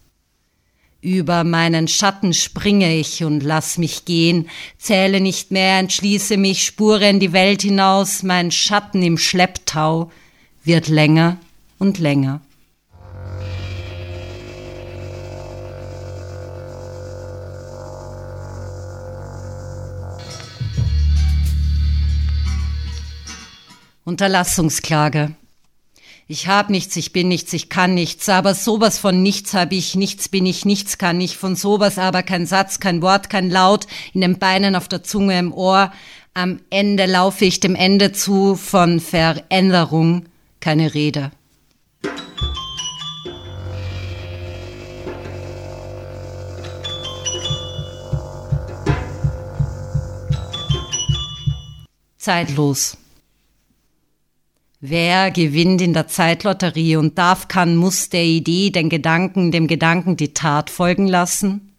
Über 1.01 1.43
meinen 1.43 1.87
Schatten 1.87 2.33
springe 2.33 2.95
ich 2.95 3.23
und 3.23 3.41
lass 3.41 3.77
mich 3.77 4.05
gehen, 4.05 4.49
zähle 4.77 5.21
nicht 5.21 5.51
mehr, 5.51 5.79
entschließe 5.79 6.37
mich, 6.37 6.65
spure 6.65 7.07
in 7.07 7.19
die 7.19 7.33
Welt 7.33 7.61
hinaus, 7.61 8.23
mein 8.23 8.51
Schatten 8.51 9.03
im 9.03 9.17
Schlepptau 9.17 10.11
wird 10.63 10.87
länger 10.87 11.37
und 11.77 11.99
länger. 11.99 12.41
Unterlassungsklage. 24.07 25.35
Ich 26.29 26.47
hab 26.47 26.69
nichts, 26.69 26.95
ich 26.95 27.11
bin 27.11 27.27
nichts, 27.27 27.51
ich 27.51 27.67
kann 27.67 27.93
nichts, 27.93 28.29
aber 28.29 28.55
sowas 28.55 28.99
von 28.99 29.21
nichts 29.21 29.53
hab 29.53 29.73
ich, 29.73 29.95
nichts 29.95 30.29
bin 30.29 30.45
ich, 30.45 30.63
nichts 30.63 30.97
kann 30.97 31.19
ich, 31.19 31.35
von 31.35 31.57
sowas 31.57 31.99
aber 31.99 32.23
kein 32.23 32.45
Satz, 32.45 32.79
kein 32.79 33.01
Wort, 33.01 33.29
kein 33.29 33.49
Laut, 33.49 33.85
in 34.13 34.21
den 34.21 34.39
Beinen, 34.39 34.77
auf 34.77 34.87
der 34.87 35.03
Zunge, 35.03 35.37
im 35.37 35.53
Ohr. 35.53 35.91
Am 36.33 36.61
Ende 36.69 37.05
laufe 37.05 37.43
ich 37.43 37.59
dem 37.59 37.75
Ende 37.75 38.13
zu, 38.13 38.55
von 38.55 39.01
Veränderung 39.01 40.27
keine 40.61 40.93
Rede. 40.93 41.31
Zeitlos. 52.17 52.97
Wer 54.79 55.31
gewinnt 55.31 55.81
in 55.81 55.93
der 55.93 56.07
Zeitlotterie 56.07 56.97
und 56.97 57.17
darf, 57.17 57.47
kann, 57.47 57.75
muss 57.75 58.09
der 58.09 58.23
Idee, 58.23 58.69
den 58.69 58.89
Gedanken, 58.89 59.51
dem 59.51 59.65
Gedanken 59.65 60.17
die 60.17 60.35
Tat 60.35 60.69
folgen 60.69 61.07
lassen? 61.07 61.73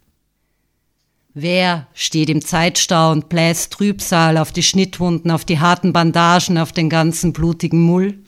Wer 1.32 1.87
steht 1.94 2.28
im 2.28 2.44
Zeitstau 2.44 3.12
und 3.12 3.28
bläst 3.28 3.72
Trübsal 3.74 4.37
auf 4.37 4.50
die 4.50 4.64
Schnittwunden, 4.64 5.30
auf 5.30 5.44
die 5.44 5.61
harten 5.61 5.92
Bandagen, 5.92 6.58
auf 6.58 6.72
den 6.72 6.88
ganzen 6.88 7.32
blutigen 7.32 7.80
Mull? 7.80 8.18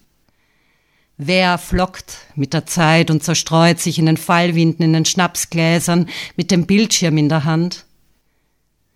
Wer 1.16 1.59
flockt 1.59 2.18
mit 2.37 2.52
der 2.52 2.64
Zeit 2.66 3.11
und 3.11 3.24
zerstreut 3.24 3.80
sich 3.80 3.98
in 3.98 4.06
den 4.06 4.16
Fallwinden, 4.16 4.85
in 4.85 4.92
den 4.92 5.04
Schnapsgläsern, 5.04 6.09
mit 6.37 6.52
dem 6.52 6.66
Bildschirm 6.66 7.18
in 7.18 7.28
der 7.28 7.42
Hand? 7.42 7.87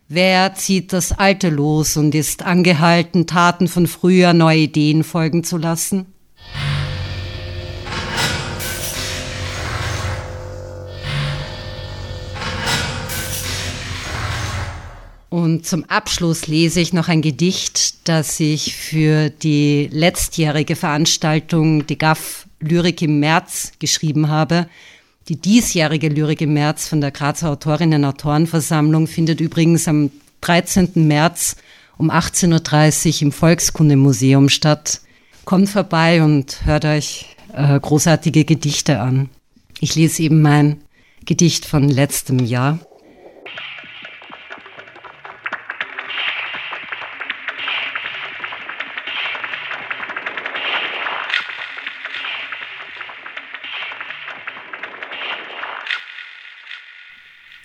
Wer 0.08 0.54
zieht 0.54 0.92
das 0.92 1.12
Alte 1.12 1.48
los 1.48 1.96
und 1.96 2.14
ist 2.14 2.42
angehalten, 2.42 3.26
Taten 3.26 3.68
von 3.68 3.86
früher 3.86 4.34
neue 4.34 4.58
Ideen 4.58 5.02
folgen 5.02 5.44
zu 5.44 5.56
lassen? 5.56 6.06
Und 15.30 15.66
zum 15.66 15.84
Abschluss 15.84 16.46
lese 16.48 16.80
ich 16.80 16.92
noch 16.92 17.08
ein 17.08 17.22
Gedicht, 17.22 18.06
das 18.06 18.38
ich 18.38 18.76
für 18.76 19.30
die 19.30 19.88
letztjährige 19.90 20.76
Veranstaltung 20.76 21.86
Die 21.86 21.96
GAF 21.96 22.46
Lyrik 22.60 23.00
im 23.00 23.20
März 23.20 23.72
geschrieben 23.78 24.28
habe. 24.28 24.68
Die 25.28 25.40
diesjährige 25.40 26.08
Lyrik 26.08 26.42
im 26.42 26.52
März 26.52 26.86
von 26.86 27.00
der 27.00 27.10
Grazer 27.10 27.48
Autorinnen 27.48 28.04
Autorenversammlung 28.04 29.06
findet 29.06 29.40
übrigens 29.40 29.88
am 29.88 30.10
13. 30.42 30.90
März 31.08 31.56
um 31.96 32.10
18.30 32.10 33.16
Uhr 33.16 33.22
im 33.22 33.32
Volkskundemuseum 33.32 34.50
statt. 34.50 35.00
Kommt 35.46 35.70
vorbei 35.70 36.22
und 36.22 36.66
hört 36.66 36.84
euch 36.84 37.36
äh, 37.54 37.80
großartige 37.80 38.44
Gedichte 38.44 39.00
an. 39.00 39.30
Ich 39.80 39.94
lese 39.94 40.22
eben 40.22 40.42
mein 40.42 40.82
Gedicht 41.24 41.64
von 41.64 41.88
letztem 41.88 42.40
Jahr. 42.40 42.78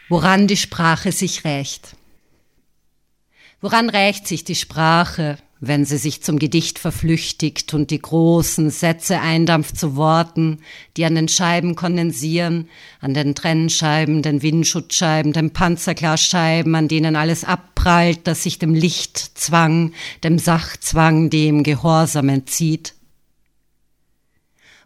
Woran 0.09 0.47
die 0.47 0.57
Sprache 0.57 1.11
sich 1.11 1.45
rächt. 1.45 1.95
Woran 3.61 3.89
rächt 3.89 4.27
sich 4.27 4.43
die 4.43 4.55
Sprache, 4.55 5.37
wenn 5.61 5.83
sie 5.83 5.97
sich 5.97 6.23
zum 6.23 6.39
Gedicht 6.39 6.79
verflüchtigt 6.79 7.73
und 7.73 7.91
die 7.91 7.99
großen 7.99 8.69
Sätze 8.69 9.19
eindampft 9.19 9.77
zu 9.77 9.97
Worten, 9.97 10.59
die 10.95 11.03
an 11.03 11.15
den 11.15 11.27
Scheiben 11.27 11.75
kondensieren, 11.75 12.69
an 13.01 13.13
den 13.13 13.35
Trennscheiben, 13.35 14.21
den 14.21 14.41
Windschutzscheiben, 14.41 15.33
den 15.33 15.51
Panzerglasscheiben, 15.51 16.73
an 16.75 16.87
denen 16.87 17.17
alles 17.17 17.43
abprallt, 17.43 18.21
das 18.23 18.43
sich 18.43 18.57
dem 18.57 18.73
Lichtzwang, 18.73 19.91
dem 20.23 20.39
Sachzwang, 20.39 21.29
dem 21.29 21.63
Gehorsam 21.63 22.29
entzieht? 22.29 22.93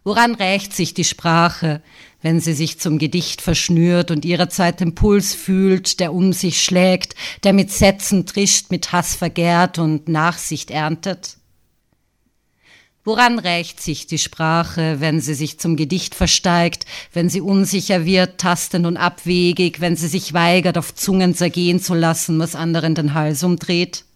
Woran 0.02 0.34
rächt 0.34 0.74
sich 0.74 0.92
die 0.92 1.04
Sprache, 1.04 1.82
wenn 2.24 2.40
sie 2.40 2.54
sich 2.54 2.80
zum 2.80 2.96
Gedicht 2.96 3.42
verschnürt 3.42 4.10
und 4.10 4.24
ihrerseits 4.24 4.78
den 4.78 4.94
Puls 4.94 5.34
fühlt, 5.34 6.00
der 6.00 6.14
um 6.14 6.32
sich 6.32 6.64
schlägt, 6.64 7.14
der 7.44 7.52
mit 7.52 7.70
Sätzen 7.70 8.24
trischt, 8.24 8.70
mit 8.70 8.92
Hass 8.92 9.14
vergärt 9.14 9.78
und 9.78 10.08
Nachsicht 10.08 10.70
erntet? 10.70 11.36
Woran 13.04 13.38
rächt 13.38 13.82
sich 13.82 14.06
die 14.06 14.16
Sprache, 14.16 15.00
wenn 15.00 15.20
sie 15.20 15.34
sich 15.34 15.60
zum 15.60 15.76
Gedicht 15.76 16.14
versteigt, 16.14 16.86
wenn 17.12 17.28
sie 17.28 17.42
unsicher 17.42 18.06
wird, 18.06 18.38
tastend 18.38 18.86
und 18.86 18.96
abwegig, 18.96 19.82
wenn 19.82 19.94
sie 19.94 20.08
sich 20.08 20.32
weigert, 20.32 20.78
auf 20.78 20.94
Zungen 20.94 21.34
zergehen 21.34 21.78
zu 21.78 21.92
lassen, 21.92 22.38
was 22.38 22.54
anderen 22.54 22.94
den 22.94 23.12
Hals 23.12 23.42
umdreht? 23.42 24.06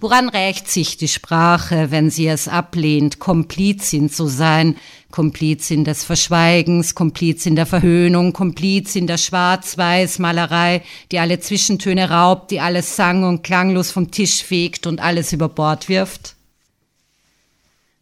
Woran 0.00 0.28
rächt 0.28 0.70
sich 0.70 0.96
die 0.96 1.08
Sprache, 1.08 1.90
wenn 1.90 2.08
sie 2.08 2.28
es 2.28 2.46
ablehnt, 2.46 3.18
Komplizin 3.18 4.08
zu 4.08 4.28
sein, 4.28 4.76
Komplizin 5.10 5.84
des 5.84 6.04
Verschweigens, 6.04 6.94
Komplizin 6.94 7.56
der 7.56 7.66
Verhöhnung, 7.66 8.32
Komplizin 8.32 9.08
der 9.08 9.18
Schwarz-Weiß-Malerei, 9.18 10.82
die 11.10 11.18
alle 11.18 11.40
Zwischentöne 11.40 12.10
raubt, 12.10 12.52
die 12.52 12.60
alles 12.60 12.94
sang- 12.94 13.24
und 13.24 13.42
klanglos 13.42 13.90
vom 13.90 14.12
Tisch 14.12 14.44
fegt 14.44 14.86
und 14.86 15.00
alles 15.00 15.32
über 15.32 15.48
Bord 15.48 15.88
wirft? 15.88 16.36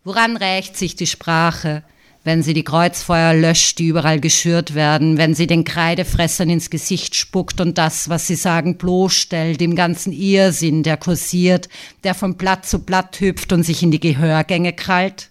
Woran 0.05 0.37
rächt 0.37 0.77
sich 0.77 0.97
die 0.97 1.07
Sprache, 1.07 1.83
wenn 2.27 2.43
sie 2.43 2.55
die 2.55 2.65
Kreuzfeuer 2.65 3.35
löscht, 3.35 3.79
die 3.79 3.87
überall 3.87 4.19
geschürt 4.19 4.75
werden, 4.75 5.17
wenn 5.17 5.33
sie 5.33 5.47
den 5.47 5.63
Kreidefressern 5.63 6.51
ins 6.51 6.71
Gesicht 6.71 7.15
spuckt 7.15 7.61
und 7.61 7.79
das, 7.79 8.09
was 8.09 8.27
sie 8.27 8.35
sagen, 8.35 8.79
bloßstellt, 8.79 9.63
im 9.63 9.77
ganzen 9.77 10.13
Irrsinn, 10.13 10.83
der 10.83 10.97
kursiert, 10.97 11.69
der 12.03 12.15
von 12.15 12.37
Blatt 12.37 12.67
zu 12.67 12.81
Blatt 12.81 13.21
hüpft 13.21 13.53
und 13.53 13.63
sich 13.63 13.85
in 13.85 13.93
die 13.93 14.01
Gehörgänge 14.01 14.73
krallt? 14.73 15.31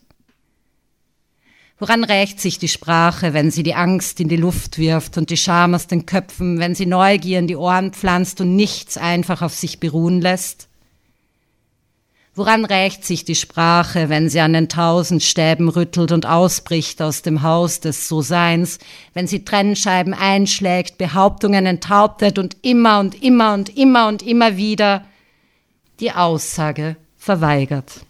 Woran 1.80 2.06
rächt 2.06 2.40
sich 2.40 2.60
die 2.60 2.70
Sprache, 2.70 3.34
wenn 3.34 3.52
sie 3.52 3.64
die 3.64 3.76
Angst 3.76 4.22
in 4.22 4.30
die 4.30 4.38
Luft 4.38 4.78
wirft 4.78 5.18
und 5.18 5.30
die 5.30 5.36
Scham 5.36 5.76
aus 5.76 5.88
den 5.88 6.06
Köpfen, 6.06 6.60
wenn 6.60 6.76
sie 6.76 6.86
Neugier 6.86 7.40
in 7.40 7.48
die 7.48 7.58
Ohren 7.58 7.92
pflanzt 7.92 8.40
und 8.40 8.56
nichts 8.56 8.96
einfach 8.96 9.42
auf 9.42 9.54
sich 9.54 9.82
beruhen 9.82 10.22
lässt? 10.22 10.70
Woran 12.38 12.66
rächt 12.66 13.06
sich 13.06 13.24
die 13.24 13.34
Sprache, 13.34 14.10
wenn 14.10 14.28
sie 14.28 14.42
an 14.42 14.52
den 14.52 14.68
tausend 14.68 15.24
Stäben 15.24 15.70
rüttelt 15.70 16.12
und 16.12 16.26
ausbricht 16.26 17.02
aus 17.02 17.22
dem 17.22 17.44
Haus 17.44 17.80
des 17.80 18.10
So-Seins, 18.10 18.78
wenn 19.14 19.26
sie 19.26 19.46
Trennscheiben 19.46 20.14
einschlägt, 20.14 20.98
Behauptungen 20.98 21.66
enthauptet 21.66 22.38
und 22.38 22.58
immer 22.62 23.00
und 23.00 23.24
immer 23.24 23.54
und 23.54 23.78
immer 23.78 24.10
und 24.10 24.22
immer 24.22 24.58
wieder 24.58 25.06
die 26.02 26.12
Aussage 26.12 26.98
verweigert? 27.16 28.06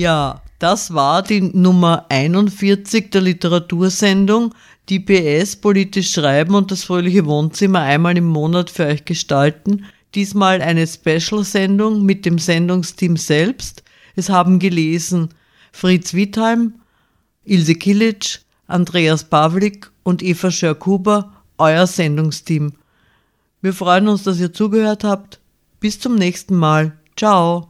Ja, 0.00 0.40
das 0.58 0.94
war 0.94 1.22
die 1.22 1.42
Nummer 1.42 2.06
41 2.08 3.10
der 3.10 3.20
Literatursendung, 3.20 4.54
die 4.88 4.98
PS 4.98 5.56
politisch 5.56 6.12
schreiben 6.14 6.54
und 6.54 6.70
das 6.70 6.84
fröhliche 6.84 7.26
Wohnzimmer 7.26 7.80
einmal 7.80 8.16
im 8.16 8.24
Monat 8.24 8.70
für 8.70 8.86
euch 8.86 9.04
gestalten. 9.04 9.84
Diesmal 10.14 10.62
eine 10.62 10.86
Special-Sendung 10.86 12.02
mit 12.06 12.24
dem 12.24 12.38
Sendungsteam 12.38 13.18
selbst. 13.18 13.82
Es 14.16 14.30
haben 14.30 14.58
gelesen 14.58 15.28
Fritz 15.70 16.14
Wittheim, 16.14 16.76
Ilse 17.44 17.74
Kilic, 17.74 18.40
Andreas 18.68 19.24
Pavlik 19.24 19.90
und 20.02 20.22
Eva 20.22 20.50
Schörkuber, 20.50 21.30
euer 21.58 21.86
Sendungsteam. 21.86 22.72
Wir 23.60 23.74
freuen 23.74 24.08
uns, 24.08 24.22
dass 24.22 24.40
ihr 24.40 24.54
zugehört 24.54 25.04
habt. 25.04 25.40
Bis 25.78 26.00
zum 26.00 26.14
nächsten 26.14 26.56
Mal. 26.56 26.96
Ciao. 27.18 27.69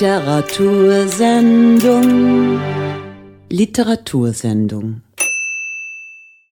Literatursendung. 0.00 2.58
Literatursendung. 3.50 5.02